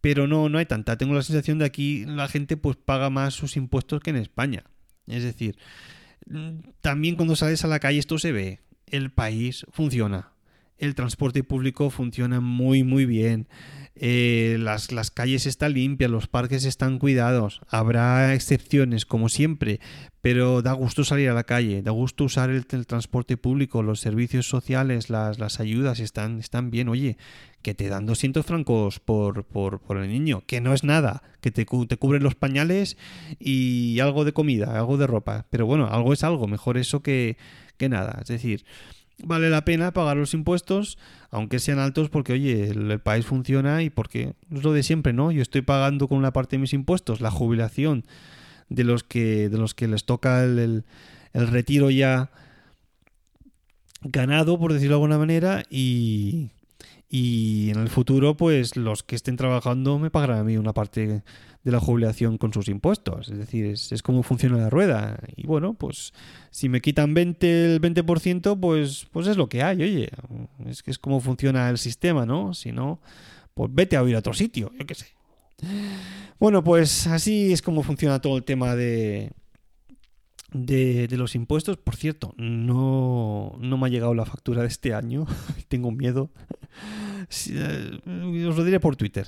Pero 0.00 0.28
no, 0.28 0.48
no 0.48 0.58
hay 0.58 0.66
tanta. 0.66 0.96
Tengo 0.96 1.14
la 1.14 1.22
sensación 1.22 1.58
de 1.58 1.64
que 1.64 1.68
aquí 1.68 2.04
la 2.06 2.28
gente 2.28 2.56
pues 2.56 2.76
paga 2.76 3.10
más 3.10 3.34
sus 3.34 3.56
impuestos 3.56 4.00
que 4.00 4.10
en 4.10 4.16
España. 4.16 4.62
Es 5.08 5.24
decir, 5.24 5.58
también 6.80 7.16
cuando 7.16 7.34
sales 7.34 7.64
a 7.64 7.68
la 7.68 7.80
calle 7.80 7.98
esto 7.98 8.18
se 8.18 8.30
ve. 8.30 8.60
El 8.86 9.10
país 9.10 9.66
funciona 9.72 10.35
el 10.78 10.94
transporte 10.94 11.42
público 11.44 11.90
funciona 11.90 12.40
muy 12.40 12.84
muy 12.84 13.06
bien. 13.06 13.48
Eh, 13.98 14.58
las, 14.60 14.92
las, 14.92 15.10
calles 15.10 15.46
están 15.46 15.72
limpias, 15.72 16.10
los 16.10 16.26
parques 16.26 16.66
están 16.66 16.98
cuidados. 16.98 17.62
Habrá 17.68 18.34
excepciones, 18.34 19.06
como 19.06 19.30
siempre, 19.30 19.80
pero 20.20 20.60
da 20.60 20.72
gusto 20.72 21.02
salir 21.02 21.30
a 21.30 21.34
la 21.34 21.44
calle, 21.44 21.80
da 21.80 21.92
gusto 21.92 22.24
usar 22.24 22.50
el, 22.50 22.66
transporte 22.66 23.38
público, 23.38 23.82
los 23.82 24.00
servicios 24.00 24.48
sociales, 24.48 25.08
las, 25.08 25.38
las, 25.38 25.60
ayudas 25.60 26.00
están, 26.00 26.40
están 26.40 26.70
bien. 26.70 26.90
Oye, 26.90 27.16
que 27.62 27.74
te 27.74 27.88
dan 27.88 28.04
200 28.04 28.44
francos 28.44 29.00
por, 29.00 29.44
por, 29.44 29.80
por 29.80 29.96
el 29.96 30.10
niño, 30.10 30.42
que 30.46 30.60
no 30.60 30.74
es 30.74 30.84
nada, 30.84 31.22
que 31.40 31.50
te, 31.50 31.64
te 31.64 31.96
cubren 31.96 32.22
los 32.22 32.34
pañales 32.34 32.98
y 33.38 33.98
algo 34.00 34.26
de 34.26 34.32
comida, 34.32 34.78
algo 34.78 34.98
de 34.98 35.06
ropa. 35.06 35.46
Pero 35.48 35.64
bueno, 35.64 35.88
algo 35.88 36.12
es 36.12 36.22
algo, 36.22 36.46
mejor 36.46 36.76
eso 36.76 37.02
que, 37.02 37.38
que 37.78 37.88
nada. 37.88 38.18
Es 38.20 38.28
decir, 38.28 38.66
vale 39.22 39.50
la 39.50 39.64
pena 39.64 39.92
pagar 39.92 40.16
los 40.16 40.34
impuestos, 40.34 40.98
aunque 41.30 41.58
sean 41.58 41.78
altos, 41.78 42.10
porque 42.10 42.32
oye, 42.32 42.68
el, 42.68 43.00
país 43.00 43.26
funciona 43.26 43.82
y 43.82 43.90
porque 43.90 44.34
es 44.52 44.62
lo 44.62 44.72
de 44.72 44.82
siempre, 44.82 45.12
¿no? 45.12 45.32
Yo 45.32 45.42
estoy 45.42 45.62
pagando 45.62 46.08
con 46.08 46.18
una 46.18 46.32
parte 46.32 46.56
de 46.56 46.60
mis 46.60 46.72
impuestos 46.72 47.20
la 47.20 47.30
jubilación 47.30 48.04
de 48.68 48.84
los 48.84 49.04
que, 49.04 49.48
de 49.48 49.58
los 49.58 49.74
que 49.74 49.88
les 49.88 50.04
toca 50.04 50.42
el, 50.44 50.84
el 51.32 51.46
retiro 51.46 51.90
ya 51.90 52.30
ganado, 54.02 54.58
por 54.58 54.72
decirlo 54.72 54.94
de 54.94 54.96
alguna 54.96 55.18
manera, 55.18 55.62
y, 55.70 56.50
y 57.08 57.70
en 57.70 57.78
el 57.78 57.88
futuro, 57.88 58.36
pues 58.36 58.76
los 58.76 59.02
que 59.02 59.14
estén 59.14 59.36
trabajando 59.36 59.98
me 59.98 60.10
pagarán 60.10 60.38
a 60.38 60.44
mí 60.44 60.56
una 60.56 60.72
parte 60.72 61.22
de 61.62 61.72
la 61.72 61.78
jubilación 61.78 62.36
con 62.36 62.52
sus 62.52 62.68
impuestos. 62.68 63.28
Es 63.28 63.38
decir, 63.38 63.66
es, 63.66 64.02
como 64.02 64.22
funciona 64.22 64.56
la 64.56 64.70
rueda. 64.70 65.18
Y 65.36 65.46
bueno, 65.46 65.74
pues 65.74 66.12
si 66.50 66.68
me 66.68 66.80
quitan 66.80 67.14
20, 67.14 67.74
el 67.74 67.80
20%, 67.80 68.58
pues, 68.58 69.06
pues 69.12 69.26
es 69.28 69.36
lo 69.36 69.48
que 69.48 69.62
hay, 69.62 69.82
oye. 69.82 70.10
Es 70.66 70.82
que 70.82 70.90
es 70.90 70.98
como 70.98 71.20
funciona 71.20 71.68
el 71.68 71.78
sistema, 71.78 72.26
¿no? 72.26 72.54
Si 72.54 72.72
no, 72.72 73.00
pues 73.54 73.70
vete 73.72 73.96
a 73.96 74.02
ir 74.02 74.16
a 74.16 74.18
otro 74.18 74.34
sitio, 74.34 74.72
yo 74.78 74.86
qué 74.86 74.94
sé. 74.94 75.06
Bueno, 76.38 76.62
pues 76.62 77.06
así 77.06 77.52
es 77.52 77.62
como 77.62 77.82
funciona 77.82 78.20
todo 78.20 78.36
el 78.36 78.44
tema 78.44 78.74
de, 78.74 79.32
de, 80.64 81.08
los 81.16 81.34
impuestos. 81.34 81.76
Por 81.76 81.96
cierto, 81.96 82.34
no, 82.36 83.56
no 83.60 83.78
me 83.78 83.86
ha 83.86 83.90
llegado 83.90 84.14
la 84.14 84.24
factura 84.24 84.62
de 84.62 84.68
este 84.68 84.94
año. 84.94 85.26
Tengo 85.68 85.90
miedo. 85.90 86.30
Eh, 87.48 88.46
os 88.48 88.56
lo 88.56 88.64
diré 88.64 88.78
por 88.78 88.94
Twitter. 88.94 89.26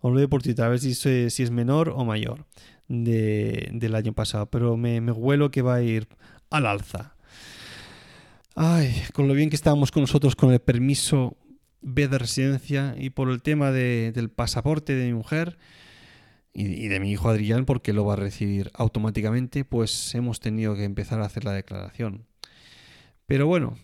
Os 0.00 0.14
lo 0.14 0.28
por 0.30 0.42
Twitter, 0.42 0.64
a 0.64 0.68
ver 0.68 0.78
si, 0.78 0.94
si 0.94 1.42
es 1.42 1.50
menor 1.50 1.90
o 1.90 2.02
mayor 2.02 2.46
de, 2.88 3.68
del 3.74 3.94
año 3.94 4.14
pasado. 4.14 4.46
Pero 4.46 4.78
me, 4.78 5.02
me 5.02 5.12
huelo 5.12 5.50
que 5.50 5.60
va 5.60 5.74
a 5.74 5.82
ir 5.82 6.08
al 6.48 6.64
alza. 6.64 7.16
Ay, 8.54 8.94
con 9.12 9.28
lo 9.28 9.34
bien 9.34 9.50
que 9.50 9.56
estábamos 9.56 9.90
con 9.90 10.02
nosotros 10.02 10.36
con 10.36 10.52
el 10.52 10.60
permiso 10.60 11.36
B 11.82 12.08
de 12.08 12.18
residencia 12.18 12.94
y 12.96 13.10
por 13.10 13.28
el 13.28 13.42
tema 13.42 13.72
de, 13.72 14.12
del 14.12 14.30
pasaporte 14.30 14.94
de 14.94 15.06
mi 15.06 15.12
mujer 15.12 15.58
y, 16.54 16.86
de 16.86 17.00
mi 17.00 17.10
hijo 17.10 17.28
Adrián, 17.28 17.64
porque 17.64 17.92
lo 17.92 18.04
va 18.04 18.12
a 18.12 18.16
recibir 18.16 18.70
automáticamente, 18.74 19.64
pues 19.64 20.14
hemos 20.14 20.38
tenido 20.38 20.76
que 20.76 20.84
empezar 20.84 21.20
a 21.20 21.26
hacer 21.26 21.44
la 21.44 21.52
declaración. 21.52 22.26
Pero 23.26 23.46
bueno, 23.46 23.76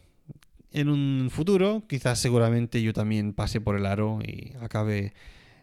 en 0.71 0.89
un 0.89 1.29
futuro, 1.31 1.83
quizás 1.89 2.21
seguramente 2.21 2.81
yo 2.81 2.93
también 2.93 3.33
pase 3.33 3.61
por 3.61 3.77
el 3.77 3.87
aro 3.87 4.21
y 4.23 4.53
acabe 4.61 5.15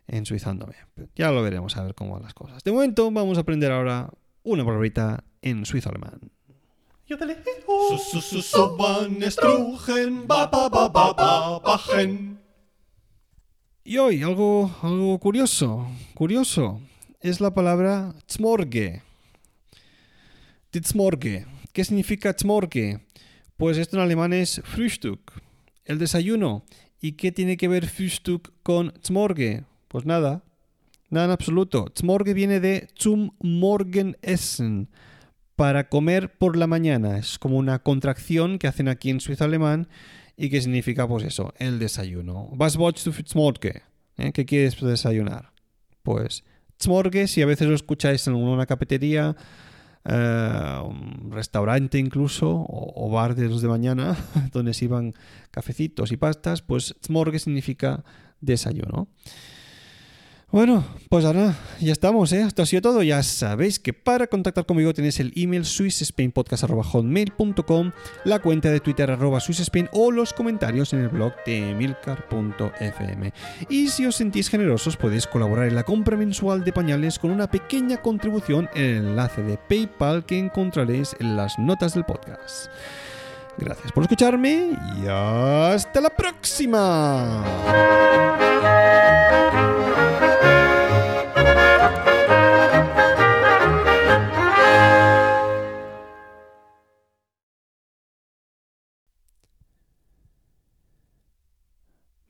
ensuizándome. 0.08 0.76
Ya 1.16 1.32
lo 1.32 1.42
veremos 1.42 1.78
a 1.78 1.84
ver 1.84 1.96
cómo 1.96 2.14
van 2.14 2.24
las 2.24 2.34
cosas. 2.34 2.62
De 2.64 2.72
momento 2.72 3.10
vamos 3.10 3.38
a 3.38 3.42
aprender 3.42 3.72
ahora 3.72 4.10
una 4.44 4.66
palabrita 4.66 5.24
en 5.42 5.66
suizo 5.66 5.90
alemán. 5.90 6.20
Y 13.86 13.98
hoy 13.98 14.22
algo, 14.24 14.70
algo 14.82 15.18
curioso, 15.20 15.88
curioso, 16.14 16.82
es 17.22 17.42
la 17.42 17.54
palabra 17.54 18.14
Zmorge. 18.30 19.02
Zmorge. 20.84 21.46
¿Qué 21.74 21.84
significa 21.84 22.36
Zmorge? 22.38 23.00
Pues 23.58 23.78
esto 23.78 23.98
en 23.98 24.04
alemán 24.04 24.34
es 24.34 24.62
Frühstück, 24.64 25.42
el 25.86 25.98
desayuno. 25.98 26.64
¿Y 27.02 27.14
qué 27.14 27.32
tiene 27.32 27.58
que 27.58 27.68
ver 27.68 27.88
Frühstück 27.88 28.52
con 28.64 28.94
Zmorge? 29.04 29.64
Pues 29.88 30.06
nada, 30.06 30.44
nada 31.10 31.26
en 31.26 31.32
absoluto. 31.32 31.92
Zmorge 31.98 32.34
viene 32.34 32.60
de 32.60 32.88
zum 32.96 33.32
Morgenessen, 33.40 34.90
para 35.58 35.90
comer 35.90 36.38
por 36.38 36.56
la 36.56 36.68
mañana. 36.68 37.18
Es 37.18 37.40
como 37.40 37.58
una 37.58 37.80
contracción 37.80 38.60
que 38.60 38.68
hacen 38.68 38.88
aquí 38.88 39.10
en 39.10 39.20
suizo 39.20 39.44
alemán 39.44 39.88
y 40.38 40.50
que 40.50 40.62
significa, 40.62 41.08
pues 41.08 41.24
eso, 41.24 41.54
el 41.58 41.80
desayuno. 41.80 42.50
Was 42.56 42.78
willst 42.78 43.06
du 43.06 43.12
für 43.12 43.28
Zmorge? 43.28 43.82
¿Eh? 44.18 44.32
¿Qué 44.32 44.46
quieres 44.46 44.80
desayunar? 44.80 45.52
Pues 46.04 46.44
Zmorge, 46.82 47.28
si 47.28 47.42
a 47.42 47.46
veces 47.46 47.68
lo 47.68 47.76
escucháis 47.76 48.28
en 48.28 48.36
una 48.36 48.66
cafetería, 48.66 49.36
eh, 50.06 50.82
un 50.86 51.32
restaurante 51.32 51.98
incluso, 51.98 52.66
o, 52.68 53.10
bar 53.12 53.36
de 53.36 53.50
los 53.50 53.62
de 53.62 53.68
mañana, 53.68 54.16
donde 54.54 54.74
se 54.74 54.86
iban 54.86 55.14
cafecitos 55.52 56.12
y 56.12 56.18
pastas, 56.18 56.62
pues 56.62 56.96
Zmorge 57.06 57.40
significa 57.40 58.04
desayuno. 58.40 59.08
Bueno, 60.50 60.82
pues 61.10 61.26
ahora 61.26 61.56
ya 61.82 61.92
estamos, 61.92 62.32
¿eh? 62.32 62.44
Esto 62.44 62.62
ha 62.62 62.66
sido 62.66 62.82
todo. 62.82 63.04
Ya 63.04 63.22
sabéis 63.22 63.80
que 63.80 63.92
para 63.92 64.28
contactar 64.28 64.66
conmigo 64.66 64.94
tenéis 64.94 65.20
el 65.20 65.34
email 65.36 65.66
swissspainpodcast.com, 65.66 67.92
la 68.24 68.40
cuenta 68.40 68.72
de 68.72 68.80
Twitter 68.80 69.12
arroba 69.12 69.42
swissspain 69.42 69.90
o 69.92 70.10
los 70.10 70.32
comentarios 70.32 70.94
en 70.94 71.02
el 71.02 71.10
blog 71.10 71.34
de 71.46 71.76
milcar.fm. 71.76 73.34
Y 73.68 73.90
si 73.90 74.06
os 74.06 74.16
sentís 74.16 74.50
generosos 74.50 74.96
podéis 74.96 75.28
colaborar 75.28 75.68
en 75.68 75.76
la 75.76 75.84
compra 75.84 76.16
mensual 76.16 76.64
de 76.64 76.72
pañales 76.72 77.20
con 77.20 77.32
una 77.32 77.52
pequeña 77.52 77.98
contribución 77.98 78.70
en 78.74 78.86
el 78.86 79.08
enlace 79.08 79.44
de 79.44 79.58
PayPal 79.58 80.26
que 80.26 80.40
encontraréis 80.40 81.14
en 81.20 81.36
las 81.36 81.60
notas 81.60 81.94
del 81.94 82.06
podcast. 82.06 82.68
Gracias 83.58 83.92
por 83.92 84.04
escucharme 84.04 84.70
y 85.04 85.08
hasta 85.10 86.00
la 86.00 86.10
próxima. 86.10 87.44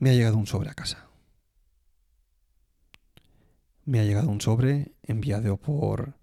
Me 0.08 0.14
ha 0.14 0.16
llegado 0.16 0.38
un 0.38 0.48
sobre 0.48 0.70
a 0.70 0.74
casa. 0.74 1.06
Me 3.84 4.00
ha 4.00 4.06
llegado 4.06 4.30
un 4.30 4.40
sobre 4.40 4.94
enviado 5.04 5.58
por 5.58 6.14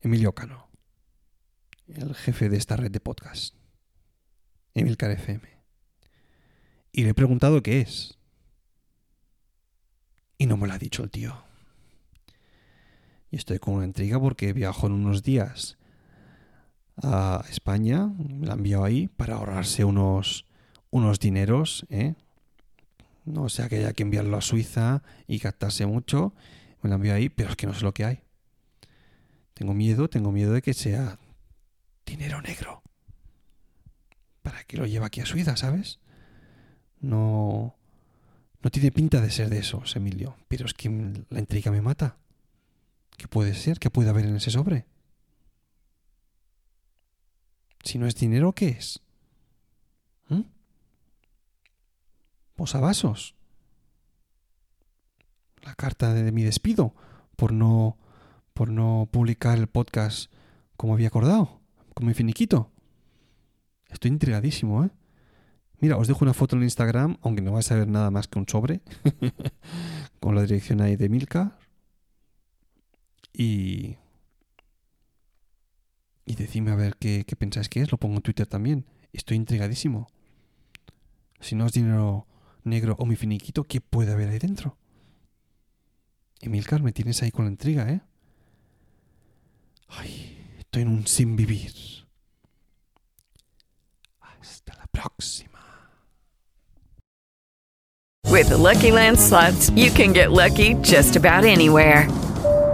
Emilio 0.00 0.34
Cano, 0.34 0.70
el 1.88 2.14
jefe 2.14 2.48
de 2.48 2.56
esta 2.56 2.74
red 2.74 2.90
de 2.90 3.00
podcast, 3.00 3.54
Emilcar 4.72 5.10
FM. 5.10 5.46
Y 6.90 7.02
le 7.02 7.10
he 7.10 7.14
preguntado 7.14 7.62
qué 7.62 7.82
es. 7.82 8.16
Y 10.38 10.46
no 10.46 10.56
me 10.56 10.66
lo 10.66 10.72
ha 10.72 10.78
dicho 10.78 11.04
el 11.04 11.10
tío. 11.10 11.36
Y 13.30 13.36
estoy 13.36 13.58
con 13.58 13.74
una 13.74 13.84
intriga 13.84 14.18
porque 14.18 14.54
viajo 14.54 14.86
en 14.86 14.94
unos 14.94 15.22
días 15.22 15.76
a 17.02 17.44
España, 17.50 18.06
me 18.06 18.46
la 18.46 18.54
enviado 18.54 18.84
ahí 18.84 19.08
para 19.08 19.34
ahorrarse 19.34 19.84
unos, 19.84 20.46
unos 20.90 21.20
dineros, 21.20 21.84
¿eh? 21.90 22.14
No 23.24 23.48
sea 23.48 23.68
que 23.68 23.76
haya 23.76 23.92
que 23.92 24.02
enviarlo 24.02 24.36
a 24.36 24.40
Suiza 24.40 25.02
y 25.26 25.38
gastarse 25.38 25.86
mucho. 25.86 26.34
Me 26.82 26.90
lo 26.90 26.96
envío 26.96 27.14
ahí, 27.14 27.28
pero 27.28 27.50
es 27.50 27.56
que 27.56 27.66
no 27.66 27.74
sé 27.74 27.84
lo 27.84 27.94
que 27.94 28.04
hay. 28.04 28.22
Tengo 29.54 29.74
miedo, 29.74 30.08
tengo 30.08 30.32
miedo 30.32 30.52
de 30.52 30.62
que 30.62 30.74
sea 30.74 31.18
dinero 32.04 32.42
negro. 32.42 32.82
¿Para 34.42 34.64
qué 34.64 34.76
lo 34.76 34.86
lleva 34.86 35.06
aquí 35.06 35.20
a 35.20 35.26
Suiza, 35.26 35.56
sabes? 35.56 36.00
No. 37.00 37.76
No 38.62 38.70
tiene 38.70 38.92
pinta 38.92 39.20
de 39.20 39.30
ser 39.30 39.50
de 39.50 39.58
esos, 39.58 39.94
Emilio. 39.96 40.36
Pero 40.48 40.66
es 40.66 40.74
que 40.74 40.88
la 41.30 41.38
intriga 41.38 41.70
me 41.70 41.82
mata. 41.82 42.16
¿Qué 43.16 43.28
puede 43.28 43.54
ser? 43.54 43.78
¿Qué 43.78 43.90
puede 43.90 44.10
haber 44.10 44.26
en 44.26 44.36
ese 44.36 44.50
sobre? 44.50 44.86
Si 47.84 47.98
no 47.98 48.06
es 48.06 48.14
dinero, 48.14 48.52
¿qué 48.52 48.68
es? 48.68 49.00
¿Mm? 50.28 50.42
Posavasos. 52.54 53.34
La 55.62 55.74
carta 55.74 56.12
de 56.12 56.32
mi 56.32 56.42
despido 56.42 56.94
por 57.36 57.52
no 57.52 57.98
por 58.52 58.70
no 58.70 59.08
publicar 59.10 59.58
el 59.58 59.66
podcast 59.66 60.30
como 60.76 60.94
había 60.94 61.08
acordado, 61.08 61.60
con 61.94 62.06
mi. 62.06 62.12
Estoy 63.88 64.10
intrigadísimo, 64.10 64.84
¿eh? 64.84 64.90
Mira, 65.78 65.96
os 65.96 66.06
dejo 66.06 66.24
una 66.24 66.34
foto 66.34 66.56
en 66.56 66.62
Instagram, 66.62 67.18
aunque 67.22 67.42
no 67.42 67.52
vais 67.52 67.70
a 67.72 67.74
ver 67.76 67.88
nada 67.88 68.10
más 68.10 68.28
que 68.28 68.38
un 68.38 68.48
sobre, 68.48 68.82
con 70.20 70.34
la 70.34 70.42
dirección 70.42 70.80
ahí 70.80 70.96
de 70.96 71.08
Milka. 71.08 71.58
Y. 73.32 73.96
Y 76.24 76.36
decidme 76.36 76.70
a 76.70 76.76
ver 76.76 76.96
qué, 76.96 77.24
qué 77.26 77.34
pensáis 77.34 77.68
que 77.68 77.80
es, 77.80 77.90
lo 77.90 77.98
pongo 77.98 78.16
en 78.16 78.22
Twitter 78.22 78.46
también. 78.46 78.86
Estoy 79.12 79.36
intrigadísimo. 79.36 80.06
Si 81.40 81.56
no 81.56 81.66
es 81.66 81.72
dinero 81.72 82.28
negro 82.64 82.96
o 82.98 83.06
mi 83.06 83.16
finiquito, 83.16 83.64
¿qué 83.64 83.80
puede 83.80 84.12
haber 84.12 84.28
ahí 84.28 84.38
dentro? 84.38 84.76
Emilcar, 86.40 86.82
me 86.82 86.92
tienes 86.92 87.22
ahí 87.22 87.30
con 87.30 87.44
la 87.44 87.50
intriga, 87.50 87.88
¿eh? 87.88 88.00
Ay, 89.88 90.54
estoy 90.58 90.82
en 90.82 90.88
un 90.88 91.06
sin 91.06 91.36
vivir. 91.36 91.72
Hasta 94.20 94.74
la 94.74 94.86
próxima. 94.86 95.60
With 98.28 98.48
the 98.48 98.56
Lucky 98.56 98.90
Land 98.90 99.18
slots, 99.18 99.70
you 99.70 99.90
can 99.90 100.12
get 100.12 100.32
lucky 100.32 100.74
just 100.82 101.16
about 101.16 101.44
anywhere. 101.44 102.08